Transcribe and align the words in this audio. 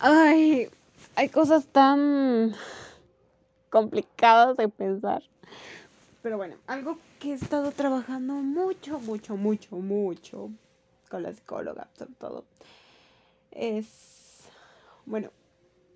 Ay, 0.00 0.68
hay 1.16 1.28
cosas 1.28 1.66
tan 1.66 2.54
complicadas 3.68 4.56
de 4.56 4.68
pensar. 4.68 5.24
Pero 6.22 6.36
bueno, 6.36 6.56
algo 6.68 6.98
que 7.18 7.30
he 7.30 7.34
estado 7.34 7.72
trabajando 7.72 8.34
mucho, 8.34 9.00
mucho, 9.00 9.36
mucho, 9.36 9.76
mucho 9.76 10.50
con 11.10 11.24
la 11.24 11.32
psicóloga, 11.32 11.88
sobre 11.98 12.14
todo, 12.14 12.44
es, 13.50 14.44
bueno, 15.04 15.30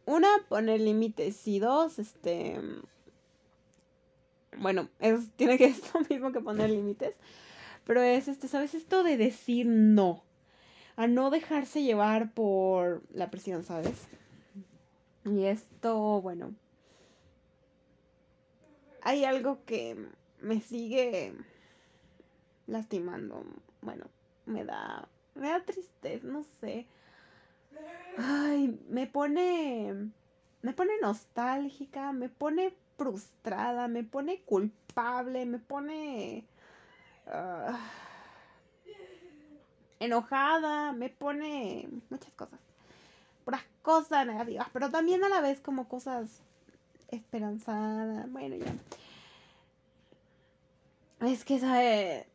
una, 0.07 0.29
poner 0.49 0.81
límites 0.81 1.47
y 1.47 1.61
dos, 1.61 2.01
este, 2.01 2.61
bueno, 4.57 4.89
tiene 5.37 5.59
que 5.59 5.73
ser 5.75 5.95
lo 5.95 6.01
mismo 6.09 6.33
que 6.33 6.41
poner 6.41 6.71
límites, 6.71 7.15
pero 7.85 8.03
es, 8.03 8.27
este, 8.27 8.49
¿sabes? 8.49 8.75
Esto 8.75 9.05
de 9.05 9.17
decir 9.17 9.67
no, 9.67 10.25
a 10.97 11.07
no 11.07 11.31
dejarse 11.31 11.83
llevar 11.83 12.33
por 12.33 13.03
la 13.13 13.31
presión, 13.31 13.65
¿sabes? 13.65 14.09
Y 15.25 15.45
esto, 15.45 16.21
bueno, 16.21 16.55
hay 19.03 19.25
algo 19.25 19.65
que 19.65 19.97
me 20.41 20.61
sigue 20.61 21.35
lastimando. 22.67 23.45
Bueno, 23.81 24.07
me 24.47 24.65
da, 24.65 25.09
me 25.35 25.49
da 25.49 25.65
tristeza, 25.65 26.27
no 26.27 26.45
sé. 26.61 26.87
Ay, 28.19 28.79
me 28.89 29.07
pone, 29.07 30.11
me 30.61 30.73
pone 30.73 30.93
nostálgica, 31.01 32.13
me 32.13 32.29
pone 32.29 32.75
frustrada, 32.97 33.89
me 33.89 34.05
pone 34.05 34.43
culpable, 34.43 35.47
me 35.47 35.59
pone 35.59 36.45
ah, 37.27 37.79
enojada, 40.05 40.93
me 40.93 41.09
pone 41.09 41.89
muchas 42.11 42.33
cosas. 42.35 42.59
Puras 43.45 43.63
cosas 43.83 44.27
negativas, 44.27 44.69
pero 44.73 44.91
también 44.91 45.25
a 45.25 45.29
la 45.29 45.41
vez 45.41 45.61
como 45.61 45.89
cosas 45.89 46.43
esperanzadas. 47.09 48.31
Bueno, 48.31 48.57
ya. 48.57 48.75
Es 51.27 51.45
que, 51.45 51.59
¿sabe? 51.61 52.27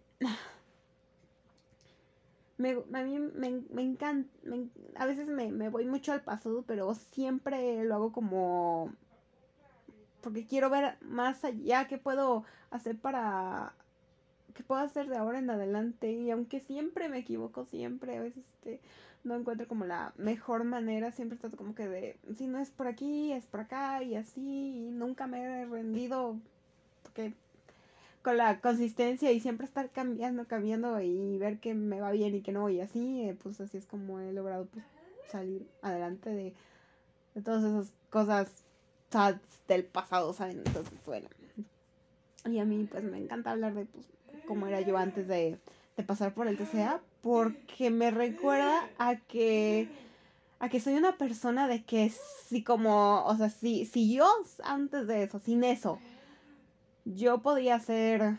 Me, 2.57 2.71
a 2.71 3.03
mí 3.03 3.19
me, 3.19 3.81
encanta, 3.81 4.29
a 4.95 5.05
veces 5.05 5.27
me, 5.27 5.51
me, 5.51 5.69
voy 5.69 5.85
mucho 5.85 6.11
al 6.11 6.21
pasado, 6.21 6.63
pero 6.65 6.95
siempre 6.95 7.83
lo 7.83 7.95
hago 7.95 8.11
como... 8.11 8.93
Porque 10.21 10.45
quiero 10.45 10.69
ver 10.69 10.97
más 11.01 11.43
allá 11.43 11.87
qué 11.87 11.97
puedo 11.97 12.45
hacer 12.71 12.97
para... 12.97 13.73
qué 14.57 14.63
puedo 14.63 14.81
hacer 14.81 15.07
de 15.07 15.17
ahora 15.17 15.39
en 15.39 15.49
adelante. 15.49 16.11
Y 16.11 16.31
aunque 16.31 16.59
siempre 16.59 17.07
me 17.09 17.19
equivoco, 17.19 17.65
siempre 17.65 18.17
a 18.17 18.21
veces 18.21 18.43
este, 18.55 18.81
no 19.23 19.35
encuentro 19.35 19.67
como 19.67 19.85
la 19.85 20.13
mejor 20.17 20.63
manera, 20.63 21.11
siempre 21.11 21.37
trato 21.37 21.57
como 21.57 21.75
que 21.75 21.87
de... 21.87 22.17
Si 22.35 22.47
no 22.47 22.59
es 22.59 22.71
por 22.71 22.87
aquí, 22.87 23.31
es 23.31 23.45
por 23.45 23.61
acá 23.61 24.01
y 24.03 24.15
así. 24.15 24.41
Y 24.41 24.91
nunca 24.91 25.27
me 25.27 25.43
he 25.43 25.65
rendido 25.65 26.37
porque 27.03 27.33
con 28.23 28.37
la 28.37 28.59
consistencia 28.59 29.31
y 29.31 29.39
siempre 29.39 29.65
estar 29.65 29.89
cambiando, 29.91 30.45
cambiando 30.47 30.99
y 30.99 31.37
ver 31.37 31.59
que 31.59 31.73
me 31.73 32.01
va 32.01 32.11
bien 32.11 32.35
y 32.35 32.41
que 32.41 32.51
no, 32.51 32.69
y 32.69 32.81
así, 32.81 33.21
eh, 33.21 33.37
pues 33.41 33.61
así 33.61 33.77
es 33.77 33.85
como 33.85 34.19
he 34.19 34.33
logrado 34.33 34.65
pues, 34.65 34.83
salir 35.31 35.65
adelante 35.81 36.29
de, 36.31 36.53
de 37.35 37.41
todas 37.41 37.63
esas 37.63 37.93
cosas 38.09 38.65
del 39.67 39.85
pasado, 39.85 40.33
¿saben? 40.33 40.61
Entonces, 40.65 40.99
bueno. 41.05 41.29
Y 42.45 42.59
a 42.59 42.65
mí 42.65 42.87
pues 42.89 43.03
me 43.03 43.17
encanta 43.17 43.51
hablar 43.51 43.73
de 43.73 43.85
pues, 43.85 44.05
cómo 44.47 44.67
era 44.67 44.81
yo 44.81 44.97
antes 44.97 45.27
de, 45.27 45.59
de 45.95 46.03
pasar 46.03 46.33
por 46.33 46.47
el 46.47 46.57
TCA, 46.57 47.01
porque 47.21 47.91
me 47.91 48.09
recuerda 48.09 48.89
a 48.97 49.17
que 49.17 49.89
a 50.59 50.69
que 50.69 50.79
soy 50.79 50.93
una 50.95 51.17
persona 51.17 51.67
de 51.67 51.83
que 51.83 52.09
si 52.09 52.63
como, 52.63 53.23
o 53.25 53.35
sea, 53.37 53.49
si, 53.49 53.85
si 53.85 54.13
yo 54.13 54.27
antes 54.63 55.07
de 55.07 55.23
eso, 55.23 55.39
sin 55.39 55.63
eso, 55.63 55.99
yo 57.05 57.39
podía 57.39 57.79
ser 57.79 58.37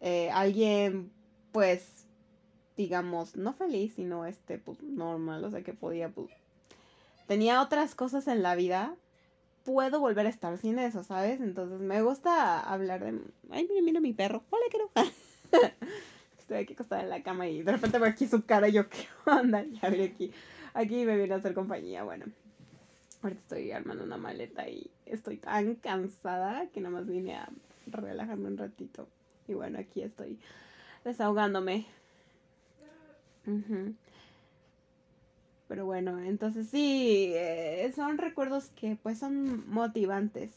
eh, 0.00 0.30
alguien, 0.30 1.12
pues, 1.52 2.06
digamos, 2.76 3.36
no 3.36 3.52
feliz, 3.52 3.94
sino 3.94 4.26
este, 4.26 4.58
pues, 4.58 4.82
normal, 4.82 5.44
o 5.44 5.50
sea, 5.50 5.62
que 5.62 5.74
podía, 5.74 6.08
pues, 6.08 6.30
tenía 7.26 7.60
otras 7.60 7.94
cosas 7.94 8.26
en 8.26 8.42
la 8.42 8.54
vida, 8.54 8.94
puedo 9.66 9.98
volver 9.98 10.26
a 10.26 10.30
estar 10.30 10.56
sin 10.58 10.78
eso, 10.78 11.02
¿sabes? 11.02 11.40
Entonces 11.40 11.80
me 11.80 12.00
gusta 12.00 12.60
hablar 12.60 13.04
de... 13.04 13.20
Ay, 13.50 13.66
mira, 13.68 13.82
mira 13.82 14.00
mi 14.00 14.12
perro. 14.12 14.44
Hola, 14.48 14.64
no 14.94 15.02
Estoy 16.38 16.58
aquí 16.58 16.74
acostada 16.74 17.02
en 17.02 17.10
la 17.10 17.22
cama 17.24 17.48
y 17.48 17.62
de 17.62 17.72
repente 17.72 17.98
veo 17.98 18.08
aquí 18.08 18.28
su 18.28 18.46
cara 18.46 18.68
y 18.68 18.72
yo, 18.72 18.88
¿qué 18.88 19.08
onda? 19.26 19.64
Ya 19.82 19.90
vi 19.90 20.02
aquí. 20.02 20.32
Aquí 20.72 21.04
me 21.04 21.16
viene 21.16 21.34
a 21.34 21.38
hacer 21.38 21.52
compañía, 21.52 22.04
bueno. 22.04 22.26
Ahorita 23.22 23.40
estoy 23.40 23.72
armando 23.72 24.04
una 24.04 24.16
maleta 24.16 24.68
y 24.68 24.88
estoy 25.04 25.38
tan 25.38 25.74
cansada 25.74 26.68
que 26.68 26.80
nada 26.80 26.94
más 26.94 27.06
vine 27.08 27.34
a 27.34 27.48
relajarme 27.86 28.46
un 28.46 28.58
ratito. 28.58 29.08
Y 29.48 29.54
bueno, 29.54 29.80
aquí 29.80 30.02
estoy 30.02 30.38
desahogándome. 31.04 31.86
Pero 35.68 35.84
bueno, 35.84 36.18
entonces 36.20 36.68
sí, 36.68 37.32
eh, 37.34 37.92
son 37.94 38.18
recuerdos 38.18 38.70
que 38.76 38.96
pues 39.02 39.18
son 39.18 39.68
motivantes. 39.68 40.50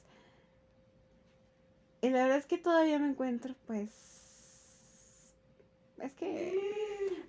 Y 2.01 2.09
la 2.09 2.23
verdad 2.23 2.37
es 2.37 2.45
que 2.45 2.57
todavía 2.57 2.99
me 2.99 3.09
encuentro 3.09 3.55
pues... 3.67 3.89
Es 6.01 6.13
que 6.13 6.57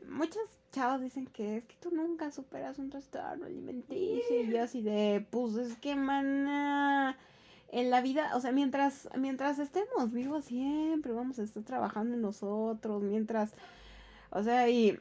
muchos 0.08 0.42
chavos 0.72 1.00
dicen 1.00 1.26
que 1.26 1.58
es 1.58 1.64
que 1.64 1.74
tú 1.80 1.90
nunca 1.90 2.30
superas 2.30 2.78
un 2.78 2.90
trastorno 2.90 3.46
alimenticio. 3.46 4.42
Y 4.42 4.50
yo 4.50 4.62
así 4.62 4.82
de, 4.82 5.26
pues 5.30 5.56
es 5.56 5.76
que, 5.78 5.96
mana, 5.96 7.16
en 7.72 7.90
la 7.90 8.00
vida, 8.00 8.36
o 8.36 8.40
sea, 8.40 8.52
mientras, 8.52 9.08
mientras 9.16 9.58
estemos 9.58 10.12
vivos 10.12 10.44
siempre 10.44 11.12
vamos 11.12 11.38
a 11.38 11.42
estar 11.42 11.62
trabajando 11.62 12.14
en 12.14 12.22
nosotros, 12.22 13.02
mientras, 13.02 13.52
o 14.30 14.42
sea, 14.42 14.68
y, 14.68 14.98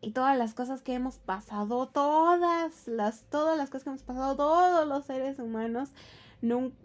y 0.00 0.12
todas 0.12 0.38
las 0.38 0.54
cosas 0.54 0.82
que 0.82 0.94
hemos 0.94 1.18
pasado, 1.18 1.88
todas 1.88 2.86
las, 2.86 3.24
todas 3.24 3.58
las 3.58 3.70
cosas 3.70 3.84
que 3.84 3.90
hemos 3.90 4.02
pasado, 4.02 4.36
todos 4.36 4.86
los 4.86 5.04
seres 5.04 5.38
humanos, 5.38 5.90
nunca, 6.40 6.76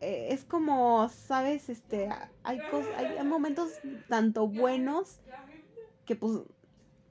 eh, 0.00 0.28
es 0.30 0.44
como, 0.44 1.08
sabes, 1.08 1.68
este, 1.68 2.10
hay, 2.42 2.60
hay 2.96 3.24
momentos 3.24 3.72
tanto 4.08 4.46
buenos 4.46 5.20
que 6.04 6.16
pues 6.16 6.42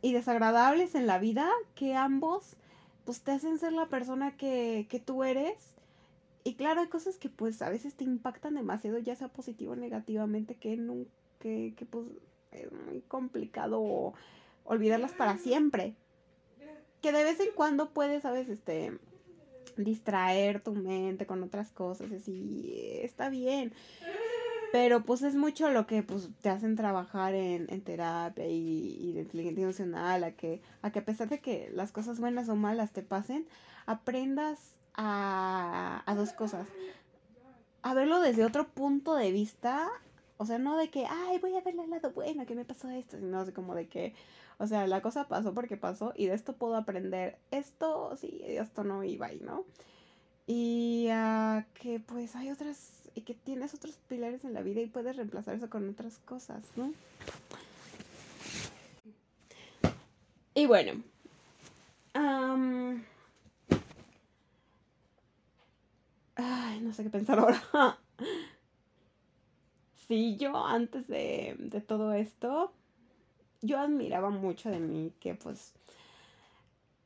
y 0.01 0.13
desagradables 0.13 0.93
en 0.93 1.07
la 1.07 1.17
vida 1.17 1.49
que 1.73 1.95
ambos 1.95 2.57
pues 3.05 3.21
te 3.21 3.31
hacen 3.31 3.57
ser 3.57 3.73
la 3.73 3.87
persona 3.87 4.37
que, 4.37 4.85
que 4.89 4.99
tú 4.99 5.23
eres. 5.23 5.75
Y 6.43 6.55
claro 6.55 6.81
hay 6.81 6.87
cosas 6.87 7.17
que 7.17 7.29
pues 7.29 7.61
a 7.63 7.69
veces 7.69 7.95
te 7.95 8.03
impactan 8.03 8.53
demasiado 8.53 8.99
ya 8.99 9.15
sea 9.15 9.29
positivo 9.29 9.73
o 9.73 9.75
negativamente 9.75 10.55
que, 10.55 10.77
no, 10.77 11.05
que, 11.39 11.73
que 11.75 11.85
pues 11.85 12.05
es 12.63 12.71
muy 12.71 13.01
complicado 13.01 14.13
olvidarlas 14.63 15.13
para 15.13 15.37
siempre. 15.37 15.95
Que 17.01 17.11
de 17.11 17.23
vez 17.23 17.39
en 17.39 17.51
cuando 17.55 17.91
puedes 17.91 18.23
sabes 18.23 18.49
este 18.49 18.97
distraer 19.77 20.61
tu 20.61 20.73
mente 20.73 21.25
con 21.25 21.43
otras 21.43 21.71
cosas 21.71 22.11
así 22.11 22.99
está 23.03 23.29
bien. 23.29 23.73
Pero 24.71 25.05
pues 25.05 25.21
es 25.21 25.35
mucho 25.35 25.69
lo 25.69 25.87
que 25.87 26.03
pues 26.03 26.29
te 26.41 26.49
hacen 26.49 26.75
trabajar 26.75 27.33
en, 27.33 27.67
terapia 27.81 28.45
y, 28.47 29.13
de 29.13 29.21
inteligencia 29.21 29.63
emocional, 29.63 30.23
a 30.25 30.31
que, 30.31 30.61
a 30.81 30.91
que 30.91 30.99
a 30.99 31.05
pesar 31.05 31.29
de 31.29 31.39
que 31.39 31.69
las 31.71 31.93
cosas 31.93 32.19
buenas 32.19 32.49
o 32.49 32.57
malas 32.57 32.91
te 32.91 33.01
pasen, 33.01 33.47
aprendas 33.85 34.75
a, 34.93 36.03
a 36.05 36.15
dos 36.15 36.33
cosas. 36.33 36.67
A 37.83 37.93
verlo 37.93 38.19
desde 38.19 38.43
otro 38.43 38.67
punto 38.67 39.15
de 39.15 39.31
vista, 39.31 39.89
o 40.37 40.45
sea, 40.45 40.57
no 40.59 40.77
de 40.77 40.89
que, 40.89 41.05
ay, 41.05 41.39
voy 41.39 41.55
a 41.55 41.61
verle 41.61 41.83
el 41.83 41.89
lado 41.89 42.11
bueno, 42.11 42.45
que 42.45 42.55
me 42.55 42.65
pasó 42.65 42.89
esto, 42.89 43.17
sino 43.17 43.45
como 43.53 43.75
de 43.75 43.87
que, 43.87 44.13
o 44.57 44.67
sea, 44.67 44.87
la 44.87 45.01
cosa 45.01 45.27
pasó 45.27 45.53
porque 45.53 45.77
pasó 45.77 46.13
y 46.15 46.25
de 46.27 46.33
esto 46.33 46.53
puedo 46.53 46.75
aprender 46.75 47.37
esto, 47.51 48.15
sí, 48.17 48.41
esto 48.43 48.83
no, 48.83 49.03
y 49.03 49.17
bye, 49.17 49.39
¿no? 49.41 49.65
Y 50.47 51.07
a 51.11 51.65
que 51.73 51.99
pues 51.99 52.35
hay 52.35 52.51
otras 52.51 53.09
y 53.15 53.21
que 53.21 53.33
tienes 53.33 53.73
otros 53.73 53.97
pilares 54.09 54.43
en 54.43 54.53
la 54.53 54.61
vida 54.61 54.81
y 54.81 54.87
puedes 54.87 55.15
reemplazar 55.15 55.55
eso 55.55 55.69
con 55.69 55.89
otras 55.89 56.19
cosas, 56.19 56.63
¿no? 56.75 56.93
Y 60.53 60.65
bueno. 60.67 61.01
ay, 66.35 66.79
no 66.81 66.93
sé 66.93 67.03
qué 67.03 67.09
pensar 67.09 67.39
ahora. 67.39 67.61
sí, 70.07 70.37
yo 70.37 70.65
antes 70.65 71.07
de, 71.07 71.55
de 71.59 71.81
todo 71.81 72.13
esto, 72.13 72.71
yo 73.61 73.79
admiraba 73.79 74.29
mucho 74.29 74.69
de 74.69 74.79
mí 74.79 75.11
que 75.19 75.35
pues 75.35 75.73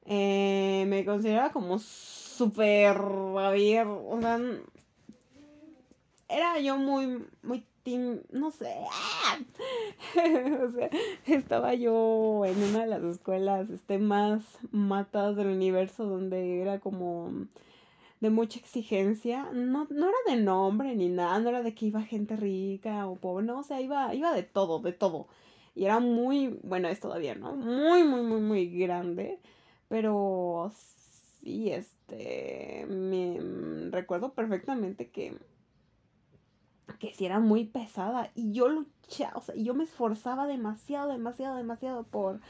eh, 0.05 0.85
me 0.87 1.05
consideraba 1.05 1.51
como 1.51 1.77
súper 1.79 2.97
abierto, 2.97 4.01
o 4.07 4.19
era 6.27 6.59
yo 6.59 6.77
muy, 6.77 7.25
muy 7.41 7.65
team, 7.83 8.21
no 8.31 8.51
sé, 8.51 8.75
o 10.15 10.71
sea, 10.71 10.89
estaba 11.27 11.73
yo 11.73 12.43
en 12.45 12.61
una 12.63 12.81
de 12.81 12.87
las 12.87 13.03
escuelas 13.03 13.69
este, 13.69 13.97
más 13.97 14.43
matadas 14.71 15.35
del 15.35 15.47
universo 15.47 16.05
donde 16.05 16.61
era 16.61 16.79
como 16.79 17.47
de 18.21 18.29
mucha 18.29 18.59
exigencia. 18.59 19.49
No, 19.53 19.87
no 19.89 20.09
era 20.09 20.35
de 20.35 20.41
nombre 20.41 20.95
ni 20.95 21.09
nada, 21.09 21.39
no 21.39 21.49
era 21.49 21.63
de 21.63 21.73
que 21.73 21.87
iba 21.87 22.01
gente 22.01 22.35
rica 22.35 23.07
o 23.07 23.15
pobre, 23.15 23.45
no, 23.45 23.59
o 23.59 23.63
sea, 23.63 23.81
iba, 23.81 24.13
iba 24.15 24.33
de 24.33 24.43
todo, 24.43 24.79
de 24.79 24.93
todo. 24.93 25.27
Y 25.75 25.85
era 25.85 25.99
muy, 25.99 26.59
bueno, 26.63 26.87
es 26.89 26.99
todavía, 26.99 27.35
¿no? 27.35 27.55
Muy, 27.55 28.03
muy, 28.03 28.23
muy, 28.23 28.41
muy 28.41 28.67
grande. 28.79 29.39
Pero 29.87 30.71
sí, 31.41 31.71
este, 31.71 32.85
me 32.89 33.89
recuerdo 33.91 34.33
perfectamente 34.33 35.09
que 35.09 35.37
que 36.99 37.13
si 37.13 37.25
era 37.25 37.39
muy 37.39 37.65
pesada 37.65 38.31
y 38.35 38.51
yo 38.51 38.67
luchaba, 38.67 39.37
o 39.37 39.41
sea, 39.41 39.55
yo 39.55 39.73
me 39.73 39.83
esforzaba 39.83 40.47
demasiado, 40.47 41.11
demasiado, 41.11 41.55
demasiado 41.55 42.03
por, 42.03 42.41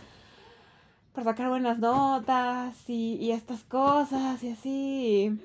por 1.19 1.25
sacar 1.25 1.49
buenas 1.49 1.79
notas 1.79 2.89
y, 2.89 3.31
estas 3.31 3.65
cosas 3.65 4.41
y 4.41 4.51
así. 4.51 5.39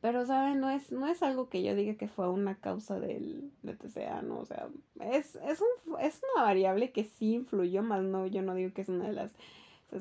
Pero, 0.00 0.24
¿saben? 0.24 0.60
No 0.60 0.70
es, 0.70 0.92
no 0.92 1.08
es 1.08 1.24
algo 1.24 1.48
que 1.48 1.64
yo 1.64 1.74
diga 1.74 1.94
que 1.94 2.06
fue 2.06 2.28
una 2.28 2.54
causa 2.54 3.00
del, 3.00 3.50
TCA, 3.64 4.22
¿no? 4.22 4.38
O 4.38 4.44
sea, 4.46 4.68
es, 5.00 5.34
es, 5.34 5.60
un, 5.60 5.98
es 6.00 6.20
una 6.32 6.44
variable 6.44 6.92
que 6.92 7.02
sí 7.02 7.34
influyó, 7.34 7.82
más 7.82 8.02
no, 8.02 8.24
yo 8.28 8.42
no 8.42 8.54
digo 8.54 8.72
que 8.72 8.82
es 8.82 8.88
una 8.88 9.08
de 9.08 9.14
las 9.14 9.32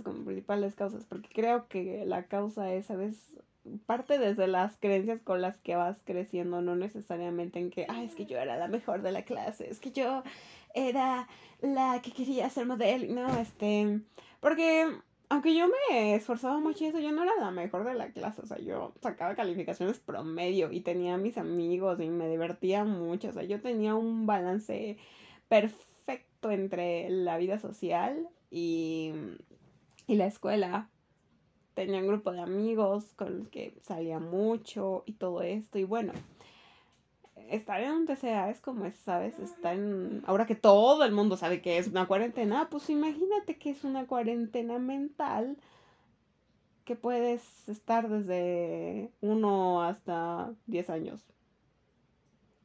como 0.04 0.24
principales 0.24 0.76
causas, 0.76 1.06
porque 1.06 1.30
creo 1.34 1.68
que 1.68 2.06
la 2.06 2.28
causa 2.28 2.72
es, 2.72 2.86
¿sabes? 2.86 3.32
parte 3.86 4.20
desde 4.20 4.48
las 4.48 4.78
creencias 4.78 5.22
con 5.22 5.42
las 5.42 5.60
que 5.60 5.76
vas 5.76 5.98
creciendo, 6.06 6.62
no 6.62 6.76
necesariamente 6.76 7.60
en 7.60 7.72
que, 7.72 7.86
ay, 7.90 8.06
es 8.06 8.16
que 8.16 8.26
yo 8.26 8.38
era 8.38 8.58
la 8.58 8.68
mejor 8.68 9.02
de 9.02 9.12
la 9.12 9.24
clase, 9.24 9.70
es 9.70 9.80
que 9.80 9.92
yo 9.92 10.24
era 10.74 11.28
la 11.62 12.02
que 12.02 12.12
quería 12.12 12.50
ser 12.50 12.66
modelo, 12.66 13.14
no, 13.14 13.40
este, 13.40 14.02
porque 14.40 14.88
aunque 15.30 15.56
yo 15.56 15.68
me 15.68 16.16
esforzaba 16.16 16.60
mucho 16.60 16.86
eso, 16.86 17.00
yo 17.00 17.12
no 17.12 17.24
era 17.24 17.34
la 17.40 17.52
mejor 17.52 17.86
de 17.86 17.94
la 17.94 18.12
clase, 18.12 18.42
o 18.42 18.46
sea, 18.48 18.58
yo 18.58 18.94
sacaba 19.02 19.36
calificaciones 19.36 20.00
promedio 20.00 20.72
y 20.72 20.82
tenía 20.82 21.16
a 21.16 21.18
mis 21.18 21.38
amigos 21.38 22.00
y 22.00 22.10
me 22.10 22.28
divertía 22.28 22.84
mucho, 22.84 23.30
o 23.30 23.34
sea, 23.34 23.44
yo 23.44 23.62
tenía 23.62 23.96
un 23.96 24.26
balance 24.26 24.98
perfecto 25.48 26.52
entre 26.52 27.10
la 27.10 27.38
vida 27.38 27.60
social 27.60 28.28
y, 28.50 29.14
y 30.08 30.16
la 30.16 30.26
escuela, 30.26 30.90
tenía 31.76 32.00
un 32.00 32.08
grupo 32.08 32.32
de 32.32 32.42
amigos 32.42 33.14
con 33.16 33.40
los 33.40 33.48
que 33.50 33.74
salía 33.82 34.20
mucho 34.20 35.04
y 35.06 35.14
todo 35.14 35.42
esto. 35.42 35.80
Y 35.80 35.84
bueno, 35.86 36.12
estar 37.50 37.82
en 37.82 37.92
un 37.92 38.06
TCA 38.06 38.50
es 38.50 38.62
como, 38.62 38.90
¿sabes? 38.92 39.38
Estar 39.40 39.76
en... 39.76 40.24
Ahora 40.26 40.46
que 40.46 40.56
todo 40.56 41.04
el 41.04 41.12
mundo 41.12 41.38
sabe 41.38 41.62
que 41.62 41.78
es 41.78 41.88
una 41.88 42.08
cuarentena, 42.08 42.70
pues 42.70 42.90
imagínate 42.90 43.58
que 43.58 43.72
es 43.72 43.84
una 43.84 44.06
cuarentena 44.08 44.80
mental 44.80 45.58
que 46.86 46.96
puedes 46.96 47.68
estar 47.70 48.10
desde 48.10 49.12
uno 49.22 49.84
hasta 49.84 50.54
10 50.68 50.90
años. 50.90 51.22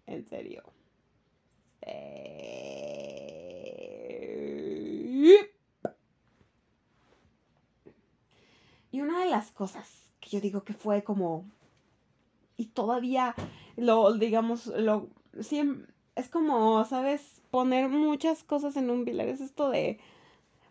En 0.07 0.25
serio. 0.27 0.63
Y 8.95 9.01
una 9.01 9.25
de 9.25 9.31
las 9.31 9.51
cosas 9.51 9.91
que 10.21 10.31
yo 10.31 10.41
digo 10.41 10.63
que 10.63 10.73
fue 10.73 11.03
como... 11.03 11.45
Y 12.57 12.67
todavía 12.67 13.35
lo, 13.77 14.13
digamos, 14.15 14.67
lo... 14.67 15.09
Siempre, 15.41 15.93
es 16.17 16.29
como, 16.29 16.85
¿sabes? 16.85 17.43
Poner 17.51 17.89
muchas 17.89 18.45
cosas 18.45 18.77
en 18.77 18.91
un 18.91 19.05
pilar. 19.05 19.29
Es 19.29 19.41
esto 19.41 19.71
de 19.71 19.99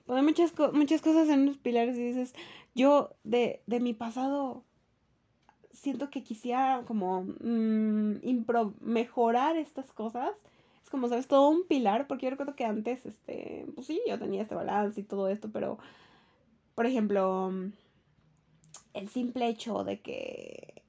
poner 0.05 0.23
muchas, 0.23 0.51
cosas 0.51 1.29
en 1.29 1.41
unos 1.41 1.57
pilares 1.57 1.97
y 1.97 2.03
dices, 2.03 2.33
yo 2.75 3.11
de, 3.23 3.61
de 3.67 3.79
mi 3.79 3.93
pasado 3.93 4.63
siento 5.71 6.09
que 6.09 6.23
quisiera 6.23 6.83
como 6.85 7.23
mm, 7.23 8.45
mejorar 8.81 9.57
estas 9.57 9.91
cosas. 9.91 10.31
Es 10.83 10.89
como, 10.89 11.07
¿sabes? 11.07 11.27
Todo 11.27 11.49
un 11.49 11.65
pilar, 11.67 12.07
porque 12.07 12.25
yo 12.25 12.29
recuerdo 12.29 12.55
que 12.55 12.65
antes, 12.65 13.05
este, 13.05 13.65
pues 13.73 13.87
sí, 13.87 14.01
yo 14.07 14.19
tenía 14.19 14.43
este 14.43 14.55
balance 14.55 14.99
y 14.99 15.03
todo 15.03 15.27
esto, 15.29 15.49
pero, 15.51 15.77
por 16.75 16.85
ejemplo, 16.85 17.51
el 18.93 19.09
simple 19.09 19.47
hecho 19.47 19.83
de 19.83 20.01
que 20.01 20.82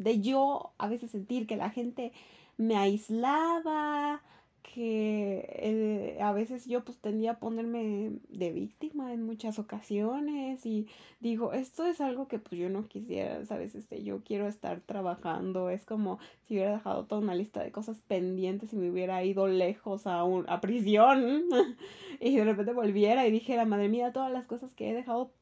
de 0.00 0.20
yo 0.20 0.72
a 0.78 0.88
veces 0.88 1.10
sentir 1.10 1.46
que 1.46 1.56
la 1.56 1.70
gente 1.70 2.12
me 2.56 2.76
aislaba, 2.76 4.22
que 4.62 5.46
eh, 5.58 6.22
a 6.22 6.32
veces 6.32 6.66
yo 6.66 6.84
pues 6.84 6.98
tendía 6.98 7.32
a 7.32 7.38
ponerme 7.38 8.12
de 8.28 8.52
víctima 8.52 9.12
en 9.12 9.22
muchas 9.24 9.58
ocasiones 9.58 10.64
y 10.64 10.86
digo, 11.20 11.52
esto 11.52 11.86
es 11.86 12.00
algo 12.00 12.28
que 12.28 12.38
pues 12.38 12.58
yo 12.58 12.70
no 12.70 12.86
quisiera, 12.86 13.44
sabes, 13.44 13.74
este, 13.74 14.02
yo 14.02 14.22
quiero 14.22 14.46
estar 14.48 14.80
trabajando, 14.80 15.68
es 15.68 15.84
como 15.84 16.18
si 16.46 16.54
hubiera 16.54 16.72
dejado 16.72 17.04
toda 17.04 17.20
una 17.20 17.34
lista 17.34 17.62
de 17.62 17.72
cosas 17.72 18.00
pendientes 18.00 18.72
y 18.72 18.76
me 18.76 18.90
hubiera 18.90 19.22
ido 19.22 19.48
lejos 19.48 20.06
a, 20.06 20.24
un, 20.24 20.48
a 20.48 20.62
prisión 20.62 21.44
y 22.20 22.36
de 22.36 22.44
repente 22.44 22.72
volviera 22.72 23.26
y 23.26 23.30
dijera, 23.30 23.66
madre 23.66 23.88
mía, 23.88 24.12
todas 24.12 24.32
las 24.32 24.46
cosas 24.46 24.72
que 24.74 24.90
he 24.90 24.94
dejado, 24.94 25.32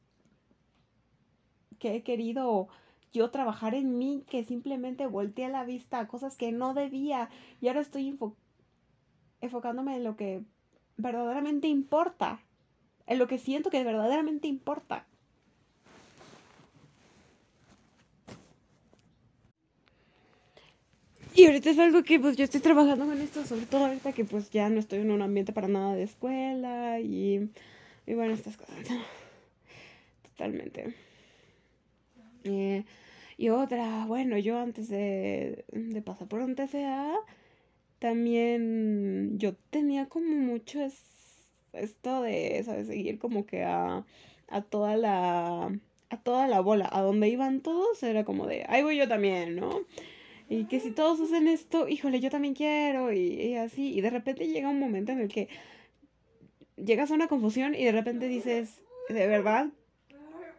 que 1.77 1.95
he 1.95 2.03
querido 2.03 2.67
yo 3.11 3.31
trabajar 3.31 3.73
en 3.75 3.97
mí, 3.97 4.23
que 4.29 4.43
simplemente 4.43 5.07
volteé 5.07 5.49
la 5.49 5.63
vista 5.63 5.99
a 5.99 6.07
cosas 6.07 6.37
que 6.37 6.51
no 6.51 6.73
debía 6.73 7.29
y 7.61 7.67
ahora 7.67 7.81
estoy 7.81 8.17
enfocándome 9.41 9.95
en 9.95 10.03
lo 10.03 10.15
que 10.15 10.43
verdaderamente 10.97 11.67
importa, 11.67 12.39
en 13.07 13.19
lo 13.19 13.27
que 13.27 13.39
siento 13.39 13.69
que 13.69 13.83
verdaderamente 13.83 14.47
importa. 14.47 15.05
Y 21.35 21.45
ahorita 21.45 21.69
es 21.69 21.79
algo 21.79 22.03
que 22.03 22.19
pues 22.19 22.35
yo 22.35 22.43
estoy 22.43 22.59
trabajando 22.59 23.05
con 23.05 23.19
esto, 23.21 23.45
sobre 23.45 23.65
todo 23.65 23.85
ahorita 23.85 24.11
que 24.11 24.25
pues 24.25 24.49
ya 24.49 24.69
no 24.69 24.79
estoy 24.79 24.99
en 24.99 25.11
un 25.11 25.21
ambiente 25.21 25.53
para 25.53 25.67
nada 25.67 25.95
de 25.95 26.03
escuela 26.03 26.99
y, 26.99 27.49
y 28.05 28.13
bueno, 28.13 28.33
estas 28.33 28.57
cosas. 28.57 28.75
Totalmente. 30.23 30.95
Eh, 32.49 32.85
y 33.37 33.49
otra, 33.49 34.05
bueno, 34.05 34.37
yo 34.37 34.59
antes 34.59 34.89
de, 34.89 35.63
pasar 36.05 36.27
por 36.27 36.41
un 36.41 36.55
TCA, 36.55 37.15
también 37.99 39.39
yo 39.39 39.53
tenía 39.69 40.07
como 40.07 40.35
mucho 40.35 40.79
esto 41.73 42.21
de, 42.21 42.61
¿sabes? 42.65 42.87
Seguir 42.87 43.19
como 43.19 43.45
que 43.45 43.63
a, 43.63 44.05
a 44.49 44.61
toda 44.61 44.97
la, 44.97 45.71
a 46.09 46.17
toda 46.21 46.47
la 46.47 46.59
bola, 46.61 46.89
a 46.91 47.01
donde 47.01 47.29
iban 47.29 47.61
todos, 47.61 48.03
era 48.03 48.25
como 48.25 48.45
de, 48.47 48.65
ahí 48.67 48.83
voy 48.83 48.97
yo 48.97 49.07
también, 49.07 49.55
¿no? 49.55 49.81
Y 50.49 50.65
que 50.65 50.79
si 50.79 50.91
todos 50.91 51.21
hacen 51.21 51.47
esto, 51.47 51.87
híjole, 51.87 52.19
yo 52.19 52.29
también 52.29 52.55
quiero, 52.55 53.13
y, 53.13 53.19
y 53.19 53.55
así, 53.55 53.93
y 53.93 54.01
de 54.01 54.09
repente 54.09 54.47
llega 54.47 54.69
un 54.69 54.79
momento 54.79 55.11
en 55.11 55.19
el 55.19 55.29
que 55.29 55.47
llegas 56.75 57.11
a 57.11 57.13
una 57.13 57.27
confusión 57.27 57.75
y 57.75 57.85
de 57.85 57.91
repente 57.91 58.27
dices, 58.27 58.81
¿de 59.09 59.27
verdad 59.27 59.69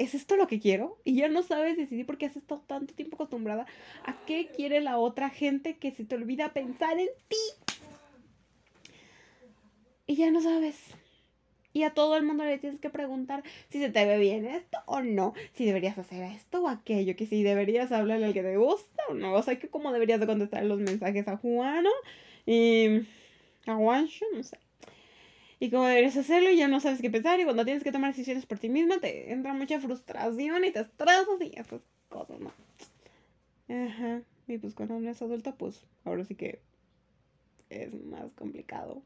¿es 0.01 0.15
esto 0.15 0.37
lo 0.37 0.47
que 0.47 0.61
quiero? 0.61 0.99
Y 1.05 1.17
ya 1.17 1.29
no 1.29 1.43
sabes 1.43 1.77
decidir 1.77 2.07
porque 2.07 2.25
has 2.25 2.35
estado 2.35 2.63
tanto 2.67 2.95
tiempo 2.95 3.17
acostumbrada 3.17 3.67
a 4.05 4.17
qué 4.25 4.49
quiere 4.49 4.81
la 4.81 4.99
otra 4.99 5.29
gente 5.29 5.77
que 5.77 5.91
se 5.91 6.05
te 6.05 6.15
olvida 6.15 6.55
pensar 6.55 6.99
en 6.99 7.11
ti. 7.29 7.37
Y 10.07 10.17
ya 10.17 10.31
no 10.31 10.41
sabes. 10.41 10.77
Y 11.75 11.83
a 11.83 11.91
todo 11.91 12.17
el 12.17 12.25
mundo 12.25 12.45
le 12.45 12.59
tienes 12.59 12.81
que 12.81 12.89
preguntar 12.89 13.45
si 13.69 13.79
se 13.79 13.91
te 13.91 14.07
ve 14.07 14.19
bien 14.19 14.47
esto 14.47 14.79
o 14.87 15.03
no, 15.03 15.35
si 15.53 15.67
deberías 15.67 15.99
hacer 15.99 16.23
esto 16.23 16.63
o 16.63 16.69
aquello, 16.69 17.15
que 17.15 17.27
si 17.27 17.43
deberías 17.43 17.93
hablarle 17.93 18.25
al 18.27 18.33
que 18.33 18.43
te 18.43 18.57
gusta 18.57 19.03
o 19.09 19.15
no, 19.15 19.35
o 19.35 19.43
sea, 19.43 19.59
que 19.59 19.69
cómo 19.69 19.93
deberías 19.93 20.19
de 20.19 20.27
contestar 20.27 20.65
los 20.65 20.81
mensajes 20.81 21.29
a 21.29 21.37
Juano 21.37 21.91
y 22.47 23.03
a 23.67 23.77
Juancho, 23.77 24.25
no 24.35 24.43
sé 24.43 24.59
y 25.61 25.71
como 25.71 25.85
deberías 25.85 26.17
hacerlo 26.17 26.51
y 26.51 26.57
ya 26.57 26.69
no 26.69 26.81
sabes 26.81 27.03
qué 27.03 27.11
pensar 27.11 27.39
y 27.39 27.45
cuando 27.45 27.67
tienes 27.67 27.85
que 27.85 27.93
tomar 27.93 28.13
decisiones 28.13 28.47
por 28.47 28.59
ti 28.59 28.71
misma 28.71 28.99
te 28.99 29.31
entra 29.31 29.53
mucha 29.53 29.79
frustración 29.79 30.65
y 30.65 30.73
te 30.73 30.81
estresas 30.81 31.41
y 31.41 31.53
esas 31.55 31.83
cosas, 32.09 32.41
¿no? 32.41 32.51
Ajá. 33.69 34.23
Y 34.49 34.57
pues 34.57 34.75
cuando 34.75 34.97
uno 34.97 35.11
es 35.11 35.21
adulta, 35.21 35.55
pues 35.55 35.85
ahora 36.05 36.25
sí 36.25 36.35
que 36.35 36.61
es 37.69 37.93
más 37.93 38.33
complicado. 38.33 39.03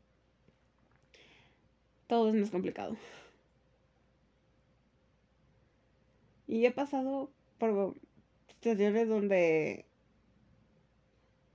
Todo 2.06 2.28
es 2.28 2.36
más 2.36 2.50
complicado. 2.50 2.96
Y 6.46 6.66
he 6.66 6.70
pasado 6.70 7.30
por 7.58 7.94
situaciones 8.46 9.08
donde 9.08 9.86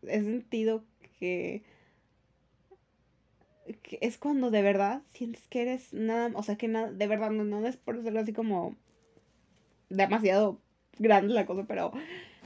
he 0.04 0.22
sentido 0.22 0.84
que 1.20 1.64
es 4.02 4.18
cuando 4.18 4.52
de 4.52 4.62
verdad 4.62 5.02
sientes 5.14 5.48
que 5.48 5.62
eres 5.62 5.94
nada, 5.94 6.32
o 6.36 6.44
sea, 6.44 6.56
que 6.56 6.68
nada, 6.68 6.92
de 6.92 7.08
verdad, 7.08 7.32
no, 7.32 7.44
no 7.44 7.66
es 7.68 7.78
por 7.78 8.02
ser 8.02 8.18
así 8.18 8.34
como 8.34 8.76
demasiado 9.90 10.60
grande 10.98 11.34
la 11.34 11.46
cosa, 11.46 11.66
pero 11.68 11.92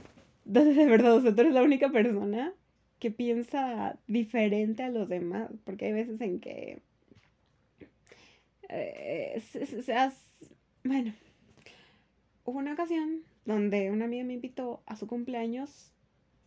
de 0.46 0.86
verdad, 0.86 1.16
o 1.16 1.22
sea, 1.22 1.34
tú 1.34 1.42
eres 1.42 1.54
la 1.54 1.64
única 1.64 1.90
persona 1.90 2.54
que 3.00 3.12
piensa 3.12 4.00
diferente 4.08 4.84
a 4.84 4.90
los 4.90 5.10
demás, 5.10 5.50
porque 5.66 5.88
hay 5.88 5.94
veces 5.94 6.22
en 6.22 6.40
que 6.40 6.82
eh, 8.70 9.42
seas, 9.84 10.16
bueno, 10.84 11.14
hubo 12.46 12.60
una 12.60 12.74
ocasión 12.74 13.24
donde 13.46 13.92
una 13.92 14.06
amiga 14.06 14.24
me 14.24 14.34
invitó 14.34 14.84
a 14.86 14.96
su 14.96 15.08
cumpleaños 15.08 15.92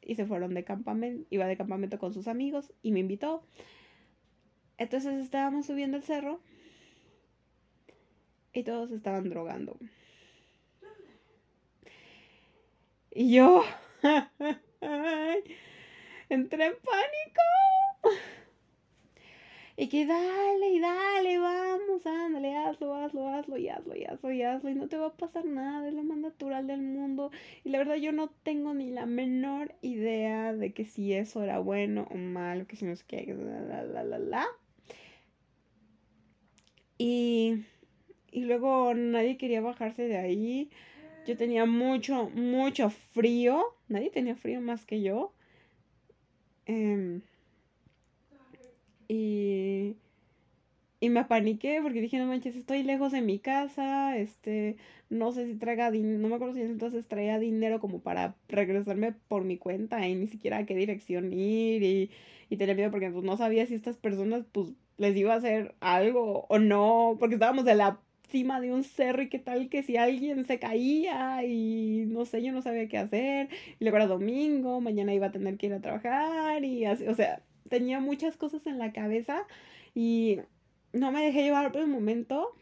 y 0.00 0.14
se 0.14 0.24
fueron 0.24 0.54
de 0.54 0.64
campamento, 0.64 1.26
iba 1.30 1.46
de 1.46 1.56
campamento 1.56 1.98
con 1.98 2.14
sus 2.14 2.28
amigos 2.28 2.72
y 2.82 2.92
me 2.92 3.00
invitó. 3.00 3.42
Entonces 4.78 5.14
estábamos 5.18 5.66
subiendo 5.66 5.96
el 5.96 6.02
cerro 6.02 6.40
y 8.52 8.62
todos 8.62 8.90
estaban 8.90 9.28
drogando. 9.28 9.76
Y 13.10 13.34
yo 13.34 13.64
entré 16.28 16.66
en 16.66 16.74
pánico. 16.74 17.42
Y 19.78 19.88
que 19.88 20.06
dale, 20.06 20.80
dale, 20.80 21.38
vamos, 21.38 22.06
ándale, 22.06 22.56
hazlo, 22.56 22.94
hazlo, 22.94 23.28
hazlo, 23.28 23.58
y 23.58 23.68
hazlo, 23.68 23.94
y 23.94 24.04
hazlo, 24.04 24.32
y 24.32 24.42
hazlo, 24.42 24.70
y 24.70 24.74
no 24.74 24.88
te 24.88 24.96
va 24.96 25.08
a 25.08 25.16
pasar 25.16 25.44
nada, 25.44 25.86
es 25.86 25.92
lo 25.92 26.02
más 26.02 26.16
natural 26.16 26.66
del 26.66 26.80
mundo. 26.80 27.30
Y 27.62 27.68
la 27.68 27.78
verdad 27.78 27.96
yo 27.96 28.12
no 28.12 28.28
tengo 28.42 28.72
ni 28.72 28.90
la 28.90 29.04
menor 29.04 29.74
idea 29.82 30.54
de 30.54 30.72
que 30.72 30.86
si 30.86 31.12
eso 31.12 31.42
era 31.42 31.58
bueno 31.58 32.08
o 32.10 32.16
malo, 32.16 32.66
que 32.66 32.76
si 32.76 32.86
no 32.86 32.96
sé 32.96 33.04
qué. 33.06 33.36
Y, 36.98 37.64
y 38.30 38.44
luego 38.44 38.94
nadie 38.94 39.36
quería 39.36 39.60
bajarse 39.60 40.02
de 40.08 40.16
ahí. 40.16 40.70
Yo 41.26 41.36
tenía 41.36 41.66
mucho, 41.66 42.30
mucho 42.30 42.90
frío. 42.90 43.64
Nadie 43.88 44.10
tenía 44.10 44.36
frío 44.36 44.60
más 44.60 44.84
que 44.84 45.02
yo. 45.02 45.32
Eh, 46.66 47.20
y, 49.08 49.96
y 51.00 51.10
me 51.10 51.20
apaniqué 51.20 51.80
porque 51.82 52.00
dije, 52.00 52.18
no 52.18 52.26
manches, 52.26 52.56
estoy 52.56 52.82
lejos 52.82 53.12
de 53.12 53.20
mi 53.20 53.38
casa, 53.38 54.16
este, 54.16 54.76
no 55.10 55.32
sé 55.32 55.46
si 55.46 55.54
traiga 55.54 55.90
dinero, 55.90 56.18
no 56.18 56.28
me 56.28 56.34
acuerdo 56.36 56.54
si 56.54 56.62
entonces 56.62 57.06
traía 57.06 57.38
dinero 57.38 57.80
como 57.80 58.00
para 58.00 58.36
regresarme 58.48 59.12
por 59.28 59.44
mi 59.44 59.58
cuenta 59.58 60.06
y 60.08 60.14
ni 60.14 60.26
siquiera 60.26 60.58
a 60.58 60.66
qué 60.66 60.74
dirección 60.74 61.32
ir 61.32 61.82
y, 61.82 62.10
y 62.50 62.56
tenía 62.56 62.74
miedo 62.74 62.90
porque 62.90 63.10
pues, 63.10 63.24
no 63.24 63.36
sabía 63.36 63.66
si 63.66 63.74
estas 63.74 63.96
personas 63.96 64.44
pues 64.50 64.72
les 64.98 65.16
iba 65.16 65.34
a 65.34 65.36
hacer 65.36 65.74
algo 65.80 66.46
o 66.48 66.58
no, 66.58 67.16
porque 67.18 67.34
estábamos 67.34 67.64
de 67.64 67.74
la 67.74 68.00
cima 68.28 68.60
de 68.60 68.72
un 68.72 68.82
cerro 68.84 69.22
y 69.22 69.28
qué 69.28 69.38
tal 69.38 69.68
que 69.68 69.82
si 69.82 69.96
alguien 69.96 70.44
se 70.44 70.58
caía 70.58 71.44
y 71.44 72.06
no 72.08 72.24
sé, 72.24 72.42
yo 72.42 72.52
no 72.52 72.62
sabía 72.62 72.88
qué 72.88 72.98
hacer 72.98 73.48
y 73.78 73.84
luego 73.84 73.96
era 73.98 74.06
domingo, 74.06 74.80
mañana 74.80 75.14
iba 75.14 75.26
a 75.26 75.32
tener 75.32 75.56
que 75.58 75.66
ir 75.66 75.74
a 75.74 75.80
trabajar 75.80 76.64
y 76.64 76.84
así, 76.84 77.06
o 77.06 77.14
sea, 77.14 77.42
tenía 77.68 78.00
muchas 78.00 78.36
cosas 78.36 78.66
en 78.66 78.78
la 78.78 78.92
cabeza 78.92 79.46
y 79.94 80.40
no 80.92 81.12
me 81.12 81.24
dejé 81.24 81.42
llevar 81.42 81.72
por 81.72 81.82
un 81.82 81.90
momento. 81.90 82.54